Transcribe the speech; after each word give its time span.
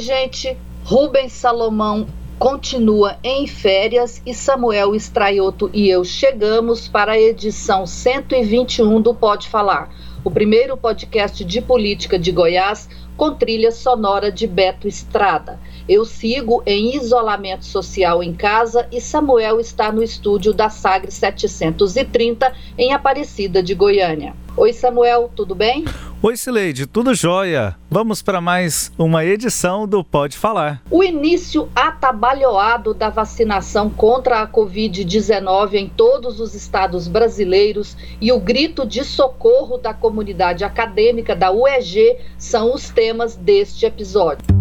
Oi, 0.00 0.06
gente. 0.06 0.56
Rubens 0.82 1.30
Salomão 1.30 2.06
continua 2.38 3.18
em 3.22 3.46
férias 3.46 4.22
e 4.24 4.32
Samuel 4.32 4.94
Estraioto 4.94 5.68
e 5.74 5.90
eu 5.90 6.06
chegamos 6.06 6.88
para 6.88 7.12
a 7.12 7.20
edição 7.20 7.86
121 7.86 8.98
do 9.02 9.14
Pode 9.14 9.50
Falar, 9.50 9.90
o 10.24 10.30
primeiro 10.30 10.74
podcast 10.74 11.44
de 11.44 11.60
política 11.60 12.18
de 12.18 12.32
Goiás 12.32 12.88
com 13.14 13.34
trilha 13.34 13.70
sonora 13.70 14.32
de 14.32 14.46
Beto 14.46 14.88
Estrada. 14.88 15.60
Eu 15.86 16.06
sigo 16.06 16.62
em 16.64 16.96
isolamento 16.96 17.66
social 17.66 18.22
em 18.22 18.32
casa 18.32 18.88
e 18.90 19.02
Samuel 19.02 19.60
está 19.60 19.92
no 19.92 20.02
estúdio 20.02 20.54
da 20.54 20.70
Sagre 20.70 21.10
730 21.10 22.54
em 22.78 22.94
Aparecida 22.94 23.62
de 23.62 23.74
Goiânia. 23.74 24.34
Oi, 24.60 24.74
Samuel, 24.74 25.30
tudo 25.34 25.54
bem? 25.54 25.86
Oi, 26.22 26.36
Sileide, 26.36 26.86
tudo 26.86 27.14
jóia? 27.14 27.78
Vamos 27.90 28.20
para 28.20 28.42
mais 28.42 28.92
uma 28.98 29.24
edição 29.24 29.88
do 29.88 30.04
Pode 30.04 30.36
Falar. 30.36 30.82
O 30.90 31.02
início 31.02 31.70
atabalhoado 31.74 32.92
da 32.92 33.08
vacinação 33.08 33.88
contra 33.88 34.42
a 34.42 34.46
Covid-19 34.46 35.76
em 35.76 35.88
todos 35.88 36.40
os 36.40 36.54
estados 36.54 37.08
brasileiros 37.08 37.96
e 38.20 38.30
o 38.32 38.38
grito 38.38 38.86
de 38.86 39.02
socorro 39.02 39.78
da 39.78 39.94
comunidade 39.94 40.62
acadêmica 40.62 41.34
da 41.34 41.50
UEG 41.50 42.18
são 42.36 42.74
os 42.74 42.90
temas 42.90 43.36
deste 43.36 43.86
episódio. 43.86 44.59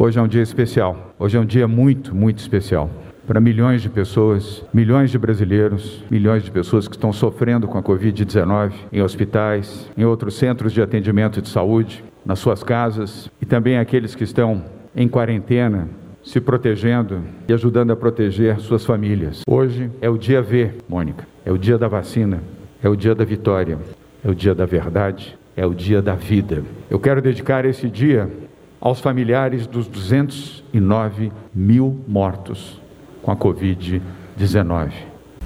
Hoje 0.00 0.16
é 0.16 0.22
um 0.22 0.28
dia 0.28 0.42
especial. 0.42 1.12
Hoje 1.18 1.36
é 1.36 1.40
um 1.40 1.44
dia 1.44 1.66
muito, 1.66 2.14
muito 2.14 2.38
especial 2.38 2.88
para 3.26 3.40
milhões 3.40 3.82
de 3.82 3.90
pessoas, 3.90 4.64
milhões 4.72 5.10
de 5.10 5.18
brasileiros, 5.18 6.04
milhões 6.08 6.44
de 6.44 6.52
pessoas 6.52 6.86
que 6.86 6.94
estão 6.94 7.12
sofrendo 7.12 7.66
com 7.66 7.76
a 7.76 7.82
Covid-19 7.82 8.72
em 8.92 9.02
hospitais, 9.02 9.90
em 9.96 10.04
outros 10.04 10.36
centros 10.36 10.72
de 10.72 10.80
atendimento 10.80 11.42
de 11.42 11.48
saúde, 11.48 12.04
nas 12.24 12.38
suas 12.38 12.62
casas 12.62 13.28
e 13.42 13.44
também 13.44 13.76
aqueles 13.76 14.14
que 14.14 14.22
estão 14.22 14.64
em 14.94 15.08
quarentena, 15.08 15.88
se 16.22 16.40
protegendo 16.40 17.20
e 17.48 17.52
ajudando 17.52 17.90
a 17.90 17.96
proteger 17.96 18.60
suas 18.60 18.86
famílias. 18.86 19.42
Hoje 19.48 19.90
é 20.00 20.08
o 20.08 20.16
dia 20.16 20.40
V, 20.40 20.74
Mônica. 20.88 21.26
É 21.44 21.50
o 21.50 21.58
dia 21.58 21.76
da 21.76 21.88
vacina, 21.88 22.40
é 22.80 22.88
o 22.88 22.94
dia 22.94 23.16
da 23.16 23.24
vitória, 23.24 23.76
é 24.24 24.30
o 24.30 24.34
dia 24.34 24.54
da 24.54 24.64
verdade, 24.64 25.36
é 25.56 25.66
o 25.66 25.74
dia 25.74 26.00
da 26.00 26.14
vida. 26.14 26.62
Eu 26.88 27.00
quero 27.00 27.20
dedicar 27.20 27.64
esse 27.64 27.88
dia 27.88 28.30
aos 28.80 29.00
familiares 29.00 29.66
dos 29.66 29.86
209 29.86 31.32
mil 31.54 32.00
mortos 32.06 32.80
com 33.22 33.30
a 33.30 33.36
Covid-19. 33.36 34.92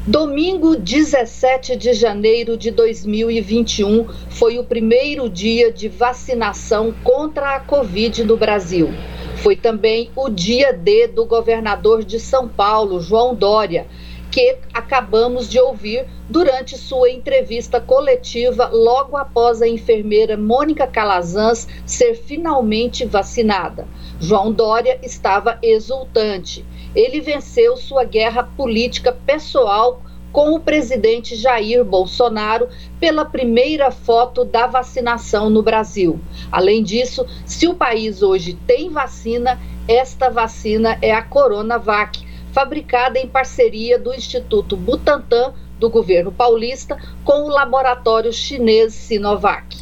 Domingo 0.07 0.75
17 0.77 1.77
de 1.77 1.93
janeiro 1.93 2.57
de 2.57 2.73
2021 2.73 4.09
foi 4.31 4.59
o 4.59 4.65
primeiro 4.65 5.29
dia 5.29 5.73
de 5.73 5.89
vacinação 5.89 6.93
contra 7.05 7.55
a 7.55 7.61
Covid 7.61 8.25
no 8.25 8.37
Brasil. 8.37 8.89
Foi 9.37 9.55
também 9.55 10.11
o 10.17 10.29
dia 10.29 10.73
D 10.73 11.07
do 11.07 11.25
governador 11.25 12.05
de 12.05 12.19
São 12.19 12.49
Paulo, 12.49 13.01
João 13.01 13.35
Dória, 13.35 13.87
que 14.33 14.57
acabamos 14.73 15.47
de 15.47 15.61
ouvir 15.61 16.07
durante 16.27 16.79
sua 16.79 17.11
entrevista 17.11 17.79
coletiva 17.79 18.71
logo 18.73 19.15
após 19.15 19.61
a 19.61 19.69
enfermeira 19.69 20.39
Mônica 20.39 20.87
Calazans 20.87 21.69
ser 21.85 22.15
finalmente 22.15 23.05
vacinada. 23.05 23.87
João 24.19 24.51
Dória 24.51 24.99
estava 25.03 25.59
exultante. 25.63 26.65
Ele 26.95 27.21
venceu 27.21 27.77
sua 27.77 28.05
guerra 28.05 28.43
política 28.43 29.13
pessoal 29.13 30.03
com 30.33 30.55
o 30.55 30.61
presidente 30.61 31.37
Jair 31.37 31.85
Bolsonaro 31.85 32.69
pela 32.99 33.27
primeira 33.27 33.91
foto 33.91 34.47
da 34.47 34.67
vacinação 34.67 35.51
no 35.51 35.63
Brasil. 35.63 36.19
Além 36.51 36.83
disso, 36.83 37.27
se 37.45 37.69
o 37.69 37.75
país 37.75 38.23
hoje 38.23 38.59
tem 38.67 38.89
vacina, 38.89 39.61
esta 39.87 40.31
vacina 40.31 40.97
é 41.03 41.13
a 41.13 41.21
Coronavac 41.21 42.32
fabricada 42.53 43.19
em 43.19 43.27
parceria 43.27 43.99
do 43.99 44.15
Instituto 44.15 44.77
Butantan 44.77 45.55
do 45.79 45.91
governo 45.91 46.31
paulista 46.31 46.97
com 47.25 47.45
o 47.45 47.49
laboratório 47.49 48.33
chinês 48.33 48.95
Sinovac. 48.95 49.77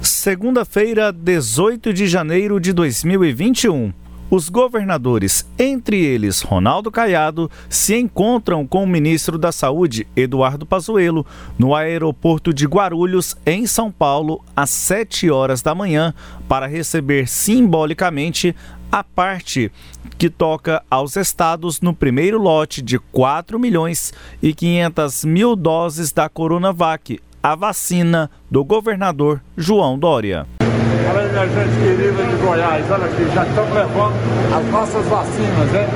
Segunda-feira, 0.00 1.10
18 1.10 1.92
de 1.92 2.06
janeiro 2.06 2.60
de 2.60 2.72
2021. 2.72 4.03
Os 4.30 4.48
governadores, 4.48 5.46
entre 5.58 6.02
eles 6.02 6.40
Ronaldo 6.40 6.90
Caiado, 6.90 7.50
se 7.68 7.94
encontram 7.96 8.66
com 8.66 8.82
o 8.82 8.86
ministro 8.86 9.36
da 9.38 9.52
Saúde, 9.52 10.06
Eduardo 10.16 10.64
Pazuello, 10.64 11.26
no 11.58 11.74
aeroporto 11.74 12.52
de 12.52 12.66
Guarulhos, 12.66 13.36
em 13.44 13.66
São 13.66 13.92
Paulo, 13.92 14.42
às 14.56 14.70
7 14.70 15.30
horas 15.30 15.62
da 15.62 15.74
manhã, 15.74 16.14
para 16.48 16.66
receber 16.66 17.28
simbolicamente 17.28 18.56
a 18.90 19.04
parte 19.04 19.70
que 20.16 20.30
toca 20.30 20.82
aos 20.90 21.16
estados 21.16 21.80
no 21.80 21.92
primeiro 21.92 22.38
lote 22.38 22.80
de 22.80 22.98
4 22.98 23.58
milhões 23.58 24.12
e 24.42 24.54
500 24.54 25.24
mil 25.24 25.54
doses 25.54 26.12
da 26.12 26.28
Coronavac, 26.28 27.20
a 27.42 27.54
vacina 27.54 28.30
do 28.50 28.64
governador 28.64 29.42
João 29.56 29.98
Dória. 29.98 30.46
Minha 31.34 31.48
gente 31.48 31.74
querida 31.82 32.22
de 32.22 32.36
Goiás, 32.36 32.86
olha 32.88 33.06
aqui, 33.06 33.28
já 33.34 33.42
estamos 33.42 33.74
levando 33.74 34.14
as 34.54 34.64
nossas 34.70 35.04
vacinas, 35.06 35.68
né? 35.72 35.88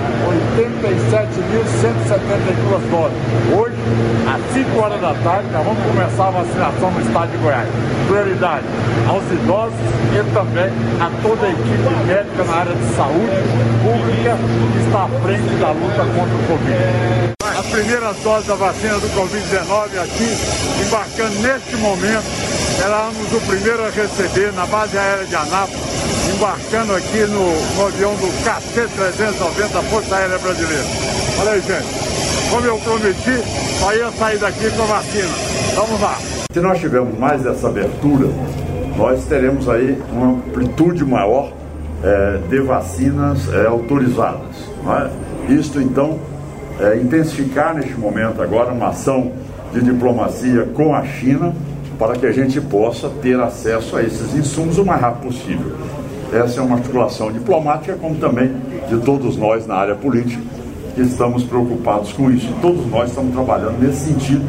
87.172 0.58 2.90
doses. 2.90 3.16
Hoje, 3.56 3.76
às 4.26 4.42
5 4.52 4.80
horas 4.80 5.00
da 5.00 5.14
tarde, 5.22 5.48
nós 5.52 5.64
vamos 5.64 5.80
começar 5.84 6.26
a 6.26 6.30
vacinação 6.42 6.90
no 6.90 7.00
estado 7.00 7.30
de 7.30 7.36
Goiás. 7.36 7.68
Prioridade 8.08 8.64
aos 9.06 9.22
idosos 9.30 9.78
e 10.10 10.24
também 10.34 10.72
a 10.98 11.08
toda 11.22 11.46
a 11.46 11.50
equipe 11.50 11.86
médica 12.08 12.42
na 12.42 12.54
área 12.54 12.74
de 12.74 12.84
saúde 12.96 13.30
pública 13.86 14.36
que 14.72 14.78
está 14.88 15.04
à 15.04 15.08
frente 15.22 15.54
da 15.60 15.70
luta 15.70 16.04
contra 16.18 16.34
o 16.34 16.42
Covid. 16.50 17.30
As 17.38 17.66
primeiras 17.66 18.16
doses 18.24 18.48
da 18.48 18.56
vacina 18.56 18.94
do 18.94 19.08
Covid-19 19.14 20.02
aqui, 20.02 20.36
embarcando 20.82 21.38
neste 21.38 21.76
momento 21.76 22.26
éramos 22.80 23.32
o 23.32 23.40
primeiro 23.40 23.84
a 23.84 23.90
receber 23.90 24.52
na 24.52 24.64
base 24.66 24.96
aérea 24.96 25.26
de 25.28 25.36
Anápolis, 25.36 25.80
embarcando 26.34 26.94
aqui 26.94 27.20
no, 27.20 27.76
no 27.76 27.86
avião 27.86 28.14
do 28.14 28.26
KC-390 28.44 29.72
da 29.72 29.82
Força 29.82 30.16
Aérea 30.16 30.38
Brasileira. 30.38 30.84
Olha 31.40 31.50
aí, 31.50 31.60
gente. 31.60 32.50
Como 32.50 32.66
eu 32.66 32.78
prometi, 32.78 33.42
só 33.78 33.94
ia 33.94 34.10
sair 34.12 34.38
daqui 34.38 34.70
com 34.70 34.82
a 34.82 34.86
vacina. 34.86 35.28
Vamos 35.74 36.00
lá. 36.00 36.16
Se 36.50 36.60
nós 36.60 36.80
tivermos 36.80 37.18
mais 37.18 37.44
essa 37.44 37.68
abertura, 37.68 38.28
nós 38.96 39.24
teremos 39.26 39.68
aí 39.68 40.00
uma 40.10 40.30
amplitude 40.32 41.04
maior 41.04 41.52
é, 42.02 42.38
de 42.48 42.60
vacinas 42.60 43.52
é, 43.52 43.66
autorizadas. 43.66 44.56
É? 45.48 45.52
Isto, 45.52 45.80
então, 45.80 46.18
é, 46.80 46.96
intensificar 46.96 47.74
neste 47.74 47.94
momento 47.94 48.40
agora 48.40 48.72
uma 48.72 48.88
ação 48.88 49.32
de 49.72 49.82
diplomacia 49.82 50.64
com 50.74 50.94
a 50.94 51.04
China, 51.04 51.52
para 51.98 52.14
que 52.14 52.26
a 52.26 52.32
gente 52.32 52.60
possa 52.60 53.08
ter 53.20 53.38
acesso 53.40 53.96
a 53.96 54.02
esses 54.02 54.34
insumos 54.34 54.78
o 54.78 54.84
mais 54.84 55.00
rápido 55.00 55.28
possível. 55.28 55.76
Essa 56.32 56.60
é 56.60 56.62
uma 56.62 56.76
articulação 56.76 57.32
diplomática, 57.32 57.96
como 57.96 58.16
também 58.16 58.54
de 58.88 58.98
todos 59.00 59.36
nós 59.36 59.66
na 59.66 59.74
área 59.74 59.94
política, 59.94 60.42
que 60.94 61.00
estamos 61.00 61.42
preocupados 61.42 62.12
com 62.12 62.30
isso. 62.30 62.52
Todos 62.60 62.86
nós 62.86 63.08
estamos 63.08 63.32
trabalhando 63.32 63.78
nesse 63.78 64.12
sentido. 64.12 64.44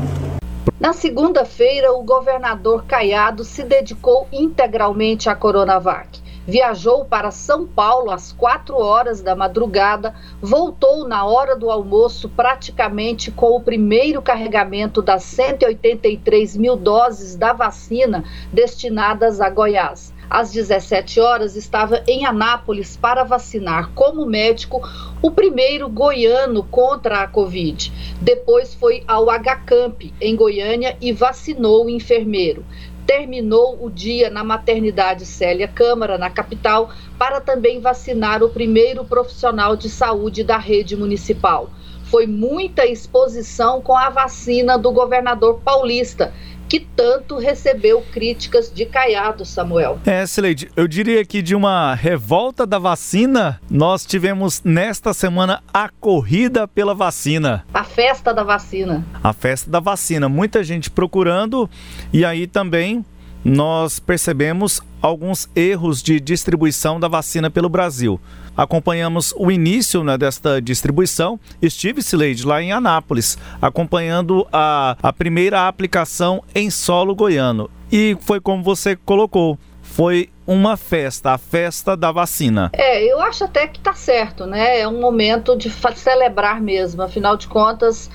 Na 0.80 0.94
segunda-feira, 0.94 1.92
o 1.92 2.04
governador 2.04 2.86
Caiado 2.86 3.44
se 3.44 3.64
dedicou 3.64 4.28
integralmente 4.32 5.30
à 5.30 5.36
Coronavac 5.36 6.20
viajou 6.50 7.06
para 7.06 7.30
São 7.30 7.68
Paulo 7.68 8.10
às 8.10 8.32
4 8.32 8.76
horas 8.76 9.22
da 9.22 9.36
madrugada, 9.36 10.16
voltou 10.42 11.08
na 11.08 11.24
hora 11.24 11.56
do 11.56 11.70
almoço 11.70 12.28
praticamente 12.28 13.30
com 13.30 13.56
o 13.56 13.62
primeiro 13.62 14.20
carregamento 14.20 15.02
das 15.02 15.24
183 15.24 16.58
mil 16.58 16.76
doses 16.76 17.36
da 17.36 17.54
vacina 17.54 18.24
destinadas 18.52 19.40
a 19.40 19.50
Goiás. 19.50 20.12
às 20.30 20.52
17 20.52 21.20
horas, 21.20 21.56
estava 21.56 22.04
em 22.08 22.24
Anápolis 22.26 22.96
para 22.96 23.24
vacinar 23.24 23.90
como 23.96 24.26
médico 24.28 24.80
o 25.24 25.32
primeiro 25.32 25.90
goiano 25.90 26.64
contra 26.64 27.22
a 27.22 27.28
Covid. 27.28 27.92
Depois 28.22 28.76
foi 28.76 29.04
ao 29.08 29.26
HCamp, 29.26 30.14
em 30.22 30.36
Goiânia, 30.36 30.96
e 31.02 31.12
vacinou 31.12 31.86
o 31.86 31.90
enfermeiro 31.90 32.64
terminou 33.10 33.84
o 33.84 33.90
dia 33.90 34.30
na 34.30 34.44
maternidade 34.44 35.26
Célia 35.26 35.68
Câmara, 35.68 36.16
na 36.16 36.30
capital, 36.30 36.92
para 37.18 37.42
também 37.42 37.80
vacinar 37.80 38.44
o 38.44 38.50
primeiro 38.50 39.04
profissional 39.04 39.76
de 39.76 39.90
saúde 39.90 40.44
da 40.44 40.60
rede 40.60 40.96
municipal. 40.96 41.72
Foi 42.04 42.28
muita 42.28 42.86
exposição 42.86 43.82
com 43.82 43.98
a 43.98 44.12
vacina 44.12 44.78
do 44.78 44.92
governador 44.92 45.60
paulista, 45.66 46.32
que 46.70 46.80
tanto 46.80 47.40
recebeu 47.40 48.02
críticas 48.14 48.72
de 48.72 48.86
Caiado, 48.86 49.44
Samuel. 49.44 50.00
É, 50.06 50.26
Sileide, 50.28 50.70
eu 50.76 50.88
diria 50.88 51.26
que 51.26 51.42
de 51.42 51.56
uma 51.56 51.96
revolta 51.96 52.66
da 52.66 52.78
vacina, 52.78 53.60
nós 53.70 54.06
tivemos 54.06 54.62
nesta 54.64 55.12
semana 55.12 55.64
a 55.74 55.90
corrida 55.90 56.68
pela 56.68 56.94
vacina. 56.94 57.66
A 57.74 57.84
festa 57.84 58.32
da 58.32 58.44
vacina. 58.44 59.04
A 59.24 59.34
festa 59.34 59.70
da 59.70 59.80
vacina. 59.80 60.30
Muita 60.30 60.64
gente 60.64 60.92
procurando 60.92 61.68
e 62.14 62.24
aí 62.24 62.46
também 62.46 63.04
nós 63.44 64.00
percebemos 64.00 64.82
alguns 65.02 65.50
erros 65.56 66.04
de 66.04 66.20
distribuição 66.20 67.00
da 67.00 67.08
vacina 67.08 67.50
pelo 67.50 67.70
Brasil. 67.70 68.20
Acompanhamos 68.56 69.34
o 69.38 69.50
início 69.50 70.04
né, 70.04 70.18
desta 70.18 70.62
distribuição. 70.62 71.40
Estive, 71.62 72.02
Sileide, 72.02 72.46
lá 72.46 72.62
em 72.62 72.74
Anápolis, 72.74 73.38
acompanhando 73.62 74.46
a, 74.52 74.98
a 75.02 75.14
primeira 75.14 75.68
aplicação 75.68 76.44
em 76.54 76.70
solo 76.70 77.16
goiano. 77.16 77.70
E 77.92 78.18
foi 78.22 78.42
como 78.42 78.62
você 78.62 78.96
colocou, 78.96 79.58
foi 79.82 80.30
uma 80.46 80.76
festa, 80.76 81.32
a 81.32 81.38
festa 81.38 81.96
da 81.96 82.12
vacina. 82.12 82.70
É, 82.74 83.04
eu 83.04 83.22
acho 83.22 83.44
até 83.44 83.68
que 83.68 83.78
está 83.78 83.94
certo, 83.94 84.46
né? 84.46 84.80
É 84.80 84.88
um 84.88 85.00
momento 85.00 85.56
de 85.56 85.72
celebrar 85.96 86.60
mesmo. 86.60 87.02
Afinal 87.02 87.38
de 87.38 87.48
contas, 87.48 88.10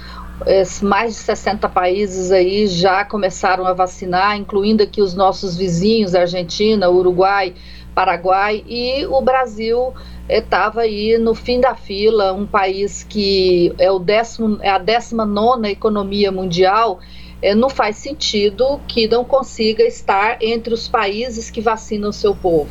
mais 0.82 1.14
de 1.14 1.20
60 1.20 1.68
países 1.68 2.30
aí 2.32 2.66
já 2.66 3.04
começaram 3.04 3.66
a 3.66 3.72
vacinar, 3.72 4.36
incluindo 4.36 4.82
aqui 4.82 5.00
os 5.00 5.14
nossos 5.14 5.56
vizinhos, 5.56 6.14
Argentina, 6.14 6.90
Uruguai, 6.90 7.54
Paraguai 7.94 8.64
e 8.66 9.06
o 9.06 9.20
Brasil 9.20 9.94
estava 10.28 10.80
aí 10.80 11.16
no 11.18 11.34
fim 11.34 11.60
da 11.60 11.74
fila, 11.74 12.32
um 12.32 12.46
país 12.46 13.04
que 13.04 13.72
é, 13.78 13.90
o 13.90 13.98
décimo, 13.98 14.58
é 14.60 14.70
a 14.70 14.78
19 14.78 15.68
economia 15.68 16.32
mundial 16.32 16.98
não 17.56 17.68
faz 17.68 17.96
sentido 17.96 18.80
que 18.88 19.06
não 19.06 19.24
consiga 19.24 19.82
estar 19.84 20.38
entre 20.40 20.72
os 20.72 20.88
países 20.88 21.50
que 21.50 21.60
vacinam 21.60 22.12
seu 22.12 22.34
povo. 22.34 22.70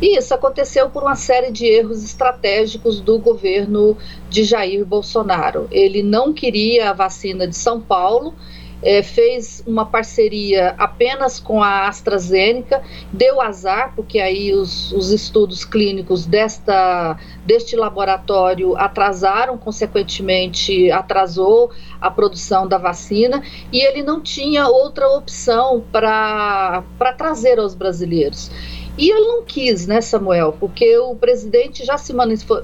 E 0.00 0.16
isso 0.16 0.32
aconteceu 0.32 0.88
por 0.90 1.02
uma 1.02 1.16
série 1.16 1.50
de 1.50 1.66
erros 1.66 2.02
estratégicos 2.02 3.00
do 3.00 3.18
governo 3.18 3.96
de 4.30 4.44
Jair 4.44 4.84
Bolsonaro. 4.84 5.68
Ele 5.70 6.02
não 6.02 6.32
queria 6.32 6.90
a 6.90 6.92
vacina 6.92 7.46
de 7.46 7.56
São 7.56 7.80
Paulo 7.80 8.34
é, 8.84 9.02
fez 9.02 9.64
uma 9.66 9.86
parceria 9.86 10.74
apenas 10.76 11.40
com 11.40 11.62
a 11.62 11.88
AstraZeneca, 11.88 12.82
deu 13.12 13.40
azar, 13.40 13.94
porque 13.96 14.20
aí 14.20 14.52
os, 14.52 14.92
os 14.92 15.10
estudos 15.10 15.64
clínicos 15.64 16.26
desta, 16.26 17.18
deste 17.46 17.74
laboratório 17.74 18.76
atrasaram, 18.76 19.56
consequentemente 19.56 20.90
atrasou 20.90 21.70
a 22.00 22.10
produção 22.10 22.68
da 22.68 22.76
vacina, 22.76 23.42
e 23.72 23.80
ele 23.80 24.02
não 24.02 24.20
tinha 24.20 24.68
outra 24.68 25.08
opção 25.08 25.82
para 25.90 26.84
trazer 27.16 27.58
aos 27.58 27.74
brasileiros. 27.74 28.50
E 28.96 29.10
ele 29.10 29.26
não 29.26 29.42
quis, 29.42 29.88
né, 29.88 30.00
Samuel? 30.00 30.56
Porque 30.58 30.96
o 30.98 31.16
presidente 31.16 31.84
já 31.84 31.98
se 31.98 32.14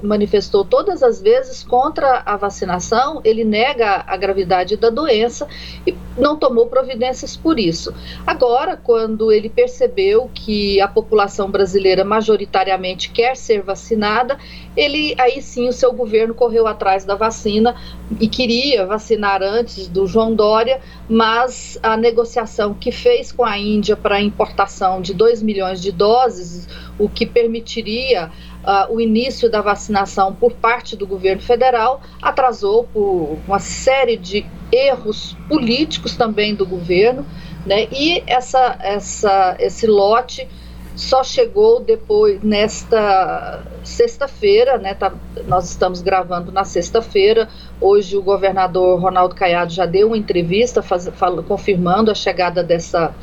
manifestou 0.02 0.64
todas 0.64 1.02
as 1.02 1.20
vezes 1.20 1.64
contra 1.64 2.22
a 2.24 2.36
vacinação, 2.36 3.20
ele 3.24 3.42
nega 3.42 4.04
a 4.06 4.16
gravidade 4.16 4.76
da 4.76 4.90
doença 4.90 5.48
e 5.84 5.92
não 6.20 6.36
tomou 6.36 6.66
providências 6.66 7.36
por 7.36 7.58
isso. 7.58 7.92
Agora, 8.26 8.76
quando 8.76 9.32
ele 9.32 9.48
percebeu 9.48 10.30
que 10.32 10.80
a 10.80 10.86
população 10.86 11.50
brasileira 11.50 12.04
majoritariamente 12.04 13.10
quer 13.10 13.36
ser 13.36 13.62
vacinada, 13.62 14.38
ele 14.76 15.14
aí 15.18 15.42
sim 15.42 15.68
o 15.68 15.72
seu 15.72 15.92
governo 15.92 16.34
correu 16.34 16.66
atrás 16.66 17.04
da 17.04 17.14
vacina 17.14 17.74
e 18.20 18.28
queria 18.28 18.86
vacinar 18.86 19.42
antes 19.42 19.88
do 19.88 20.06
João 20.06 20.34
Dória, 20.34 20.80
mas 21.08 21.78
a 21.82 21.96
negociação 21.96 22.74
que 22.74 22.92
fez 22.92 23.32
com 23.32 23.44
a 23.44 23.58
Índia 23.58 23.96
para 23.96 24.16
a 24.16 24.20
importação 24.20 25.00
de 25.00 25.14
2 25.14 25.42
milhões 25.42 25.80
de 25.80 25.90
doses, 25.90 26.68
o 26.98 27.08
que 27.08 27.24
permitiria 27.24 28.30
uh, 28.62 28.92
o 28.94 29.00
início 29.00 29.50
da 29.50 29.60
vacinação 29.60 30.34
por 30.34 30.52
parte 30.52 30.96
do 30.96 31.06
governo 31.06 31.42
federal, 31.42 32.00
atrasou 32.20 32.84
por 32.84 33.38
uma 33.46 33.58
série 33.58 34.16
de 34.16 34.46
erros 34.72 35.36
políticos 35.48 36.16
também 36.16 36.54
do 36.54 36.66
governo, 36.66 37.24
né? 37.66 37.88
E 37.92 38.22
essa, 38.26 38.76
essa, 38.80 39.56
esse 39.58 39.86
lote 39.86 40.48
só 40.94 41.22
chegou 41.22 41.80
depois 41.80 42.42
nesta 42.42 43.62
sexta-feira, 43.82 44.78
né? 44.78 44.94
Tá, 44.94 45.12
nós 45.46 45.70
estamos 45.70 46.02
gravando 46.02 46.52
na 46.52 46.64
sexta-feira. 46.64 47.48
Hoje 47.80 48.16
o 48.16 48.22
governador 48.22 49.00
Ronaldo 49.00 49.34
Caiado 49.34 49.72
já 49.72 49.86
deu 49.86 50.08
uma 50.08 50.18
entrevista 50.18 50.82
faz, 50.82 51.08
confirmando 51.46 52.10
a 52.10 52.14
chegada 52.14 52.62
dessa 52.62 53.14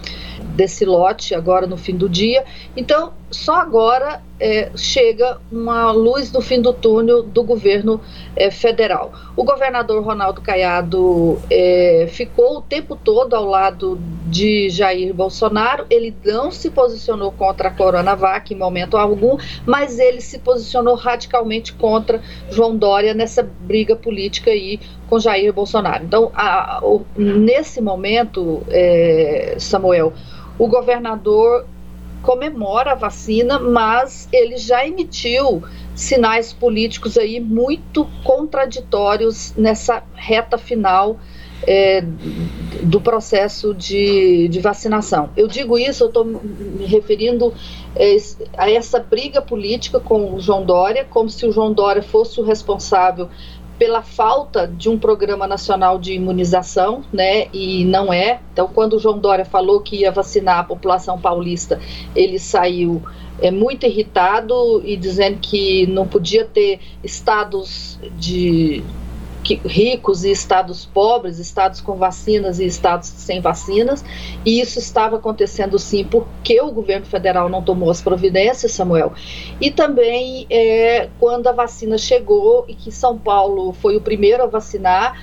desse 0.56 0.86
lote 0.86 1.36
agora 1.36 1.68
no 1.68 1.77
fim 1.77 1.95
do 1.95 2.09
dia. 2.09 2.44
Então, 2.75 3.13
só 3.30 3.56
agora 3.56 4.21
é, 4.39 4.71
chega 4.75 5.39
uma 5.51 5.92
luz 5.92 6.31
no 6.31 6.42
fim 6.42 6.62
do 6.62 6.71
túnel 6.71 7.24
do 7.24 7.44
governo 7.44 8.00
é, 8.36 8.50
federal. 8.50 9.12
O 9.36 9.44
governador 9.44 10.04
Ronaldo 10.04 10.42
Caiado 10.42 11.39
é, 11.50 12.07
ficou 12.09 12.57
o 12.57 12.62
tempo 12.62 12.95
todo 12.95 13.36
ao 13.36 13.45
lado 13.45 14.00
de 14.27 14.69
Jair 14.69 15.13
Bolsonaro. 15.13 15.86
Ele 15.89 16.15
não 16.24 16.51
se 16.51 16.69
posicionou 16.69 17.31
contra 17.31 17.69
a 17.69 17.71
Coronavac 17.71 18.54
em 18.54 18.57
momento 18.57 18.95
algum, 18.98 19.38
mas 19.65 20.00
ele 20.00 20.21
se 20.21 20.39
posicionou 20.39 20.56
radicalmente 20.95 21.74
contra 21.74 22.21
João 22.50 22.75
Dória 22.75 23.13
nessa 23.13 23.44
briga 23.44 23.95
política 23.95 24.51
aí 24.51 24.80
com 25.09 25.19
Jair 25.19 25.54
Bolsonaro. 25.54 26.04
Então, 26.04 26.31
a, 26.33 26.77
a, 26.77 26.81
nesse 27.15 27.81
momento, 27.81 28.63
é, 28.69 29.56
Samuel, 29.59 30.13
o 30.57 30.68
governador 30.68 31.65
comemora 32.21 32.92
a 32.92 32.95
vacina, 32.95 33.59
mas 33.59 34.27
ele 34.33 34.57
já 34.57 34.86
emitiu 34.86 35.63
sinais 35.95 36.51
políticos 36.51 37.18
aí 37.18 37.39
muito 37.39 38.07
contraditórios 38.23 39.54
nessa 39.56 40.04
reta 40.14 40.57
final 40.57 41.18
é, 41.66 42.04
do 42.83 43.02
processo 43.02 43.73
de, 43.73 44.47
de, 44.47 44.59
vacinação. 44.59 45.30
Eu 45.35 45.47
digo 45.47 45.78
isso, 45.78 46.04
eu 46.04 46.07
estou 46.07 46.26
me 46.26 46.85
referindo 46.85 47.54
é, 47.95 48.16
a 48.57 48.69
essa 48.69 48.99
briga 48.99 49.42
política 49.42 49.99
com 49.99 50.35
o 50.35 50.40
João 50.40 50.66
Dória, 50.66 51.06
como 51.09 51.30
se 51.30 51.45
o 51.45 51.52
João 51.52 51.73
Dória 51.73 52.02
fosse 52.02 52.40
o 52.40 52.44
responsável 52.44 53.30
pela 53.78 54.02
falta 54.02 54.68
de 54.68 54.90
um 54.90 54.97
programa 54.97 55.45
nacional 55.45 55.99
de 55.99 56.14
imunização, 56.14 57.04
né? 57.14 57.47
E 57.54 57.85
não 57.85 58.11
é. 58.11 58.40
Então, 58.52 58.68
quando 58.73 58.94
o 58.94 58.99
João 58.99 59.19
Dória 59.19 59.45
falou 59.45 59.81
que 59.81 59.97
ia 59.97 60.11
vacinar 60.11 60.59
a 60.59 60.64
população 60.64 61.19
paulista, 61.19 61.80
ele 62.16 62.40
saiu 62.40 63.04
é, 63.40 63.52
muito 63.52 63.85
irritado 63.85 64.81
e 64.83 64.97
dizendo 64.97 65.37
que 65.40 65.85
não 65.87 66.07
podia 66.07 66.44
ter 66.44 66.80
estados 67.04 67.99
de 68.18 68.83
ricos 69.56 70.23
e 70.23 70.31
estados 70.31 70.85
pobres, 70.85 71.39
estados 71.39 71.81
com 71.81 71.95
vacinas 71.95 72.59
e 72.59 72.66
estados 72.66 73.07
sem 73.07 73.42
vacinas, 73.42 74.04
e 74.45 74.59
isso 74.59 74.80
estava 74.80 75.18
acontecendo 75.18 75.77
sim 75.80 76.04
porque 76.04 76.59
o 76.61 76.71
governo 76.71 77.06
federal 77.06 77.49
não 77.49 77.61
tomou 77.61 77.89
as 77.89 78.01
providências, 78.01 78.71
Samuel. 78.71 79.13
E 79.59 79.71
também 79.71 80.45
é, 80.49 81.09
quando 81.19 81.47
a 81.47 81.51
vacina 81.51 81.97
chegou 81.97 82.66
e 82.68 82.73
que 82.73 82.92
São 82.92 83.18
Paulo 83.18 83.73
foi 83.73 83.95
o 83.95 84.01
primeiro 84.01 84.44
a 84.44 84.47
vacinar, 84.47 85.19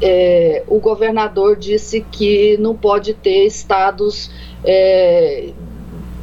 é, 0.00 0.64
o 0.66 0.80
governador 0.80 1.56
disse 1.56 2.00
que 2.10 2.56
não 2.58 2.74
pode 2.74 3.14
ter 3.14 3.46
estados 3.46 4.30
é, 4.64 5.52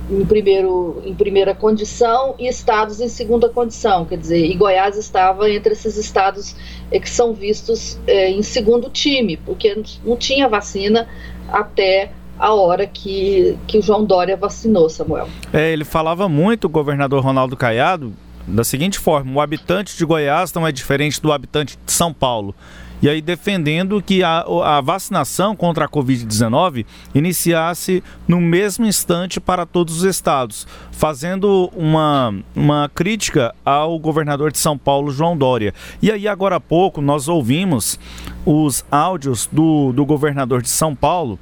em, 0.09 0.25
primeiro, 0.25 1.01
em 1.05 1.13
primeira 1.13 1.53
condição 1.53 2.35
e 2.39 2.47
estados 2.47 2.99
em 2.99 3.07
segunda 3.07 3.47
condição, 3.49 4.05
quer 4.05 4.17
dizer, 4.17 4.45
e 4.45 4.53
Goiás 4.55 4.97
estava 4.97 5.49
entre 5.49 5.73
esses 5.73 5.97
estados 5.97 6.55
é, 6.91 6.99
que 6.99 7.09
são 7.09 7.33
vistos 7.33 7.99
é, 8.07 8.29
em 8.29 8.41
segundo 8.41 8.89
time, 8.89 9.37
porque 9.37 9.81
não 10.03 10.17
tinha 10.17 10.47
vacina 10.47 11.07
até 11.47 12.11
a 12.37 12.53
hora 12.53 12.87
que, 12.87 13.57
que 13.67 13.77
o 13.77 13.81
João 13.81 14.05
Dória 14.05 14.35
vacinou, 14.35 14.89
Samuel. 14.89 15.27
É, 15.51 15.71
ele 15.71 15.83
falava 15.83 16.29
muito, 16.29 16.65
o 16.65 16.69
governador 16.69 17.23
Ronaldo 17.23 17.55
Caiado, 17.57 18.13
da 18.47 18.63
seguinte 18.63 18.97
forma: 18.97 19.33
o 19.33 19.41
habitante 19.41 19.97
de 19.97 20.05
Goiás 20.05 20.53
não 20.53 20.65
é 20.65 20.71
diferente 20.71 21.21
do 21.21 21.31
habitante 21.31 21.77
de 21.85 21.91
São 21.91 22.13
Paulo 22.13 22.55
e 23.01 23.07
aí 23.07 23.21
defendendo 23.21 24.01
que 24.01 24.23
a, 24.23 24.45
a 24.63 24.81
vacinação 24.81 25.55
contra 25.55 25.85
a 25.85 25.89
Covid-19 25.89 26.85
iniciasse 27.15 28.03
no 28.27 28.41
mesmo 28.41 28.85
instante 28.85 29.39
para 29.39 29.65
todos 29.65 29.97
os 29.97 30.03
estados, 30.03 30.67
fazendo 30.91 31.71
uma, 31.75 32.33
uma 32.55 32.91
crítica 32.93 33.53
ao 33.63 33.97
governador 33.97 34.51
de 34.51 34.57
São 34.57 34.77
Paulo, 34.77 35.11
João 35.11 35.37
Dória. 35.37 35.73
E 36.01 36.11
aí, 36.11 36.27
agora 36.27 36.57
há 36.57 36.59
pouco, 36.59 37.01
nós 37.01 37.27
ouvimos 37.27 37.99
os 38.45 38.83
áudios 38.91 39.47
do, 39.51 39.93
do 39.93 40.05
governador 40.05 40.61
de 40.61 40.69
São 40.69 40.95
Paulo 40.95 41.39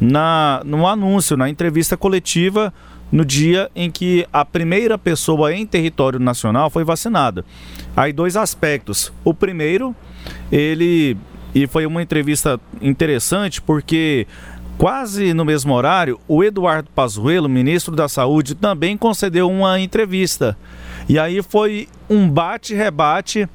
na, 0.00 0.62
no 0.64 0.86
anúncio, 0.86 1.36
na 1.36 1.48
entrevista 1.48 1.96
coletiva 1.96 2.72
no 3.10 3.24
dia 3.24 3.70
em 3.74 3.90
que 3.90 4.26
a 4.32 4.44
primeira 4.44 4.98
pessoa 4.98 5.52
em 5.54 5.66
território 5.66 6.18
nacional 6.18 6.68
foi 6.68 6.84
vacinada. 6.84 7.44
Aí 7.96 8.12
dois 8.12 8.36
aspectos. 8.36 9.12
O 9.24 9.32
primeiro 9.32 9.96
ele 10.50 11.16
e 11.54 11.66
foi 11.66 11.86
uma 11.86 12.02
entrevista 12.02 12.60
interessante 12.80 13.60
porque 13.60 14.26
quase 14.76 15.32
no 15.34 15.44
mesmo 15.44 15.72
horário 15.74 16.20
o 16.28 16.44
Eduardo 16.44 16.90
Pazuello, 16.94 17.48
ministro 17.48 17.96
da 17.96 18.08
Saúde, 18.08 18.54
também 18.54 18.96
concedeu 18.96 19.50
uma 19.50 19.80
entrevista. 19.80 20.56
E 21.08 21.18
aí 21.18 21.42
foi 21.42 21.88
um 22.08 22.28
bate-rebate 22.28 23.48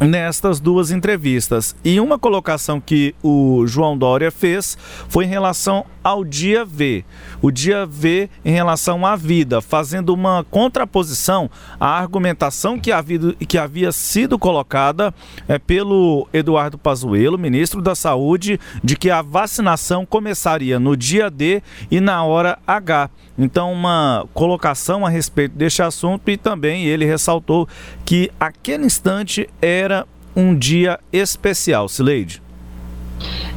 nestas 0.00 0.60
duas 0.60 0.90
entrevistas. 0.90 1.74
E 1.84 2.00
uma 2.00 2.18
colocação 2.18 2.80
que 2.80 3.14
o 3.22 3.66
João 3.66 3.96
Dória 3.96 4.30
fez 4.30 4.76
foi 5.08 5.24
em 5.24 5.28
relação 5.28 5.86
ao 6.02 6.22
dia 6.22 6.64
V. 6.64 7.04
O 7.40 7.50
dia 7.50 7.86
V 7.86 8.28
em 8.44 8.52
relação 8.52 9.06
à 9.06 9.16
vida, 9.16 9.62
fazendo 9.62 10.12
uma 10.12 10.44
contraposição 10.50 11.50
à 11.80 11.98
argumentação 11.98 12.78
que 12.78 12.92
havia, 12.92 13.18
que 13.48 13.56
havia 13.56 13.90
sido 13.90 14.38
colocada 14.38 15.14
é, 15.48 15.58
pelo 15.58 16.28
Eduardo 16.32 16.76
Pazuello, 16.76 17.38
ministro 17.38 17.80
da 17.80 17.94
Saúde, 17.94 18.60
de 18.82 18.96
que 18.96 19.10
a 19.10 19.22
vacinação 19.22 20.04
começaria 20.04 20.78
no 20.78 20.96
dia 20.96 21.30
D 21.30 21.62
e 21.90 22.00
na 22.00 22.22
hora 22.22 22.58
H. 22.66 23.08
Então, 23.38 23.72
uma 23.72 24.26
colocação 24.32 25.04
a 25.04 25.08
respeito 25.08 25.56
deste 25.56 25.82
assunto 25.82 26.30
e 26.30 26.36
também 26.36 26.84
ele 26.84 27.04
ressaltou 27.04 27.66
que 28.04 28.30
aquele 28.38 28.84
instante 28.84 29.48
era 29.84 30.06
um 30.34 30.56
dia 30.56 30.98
especial, 31.12 31.88
Sileide. 31.88 32.42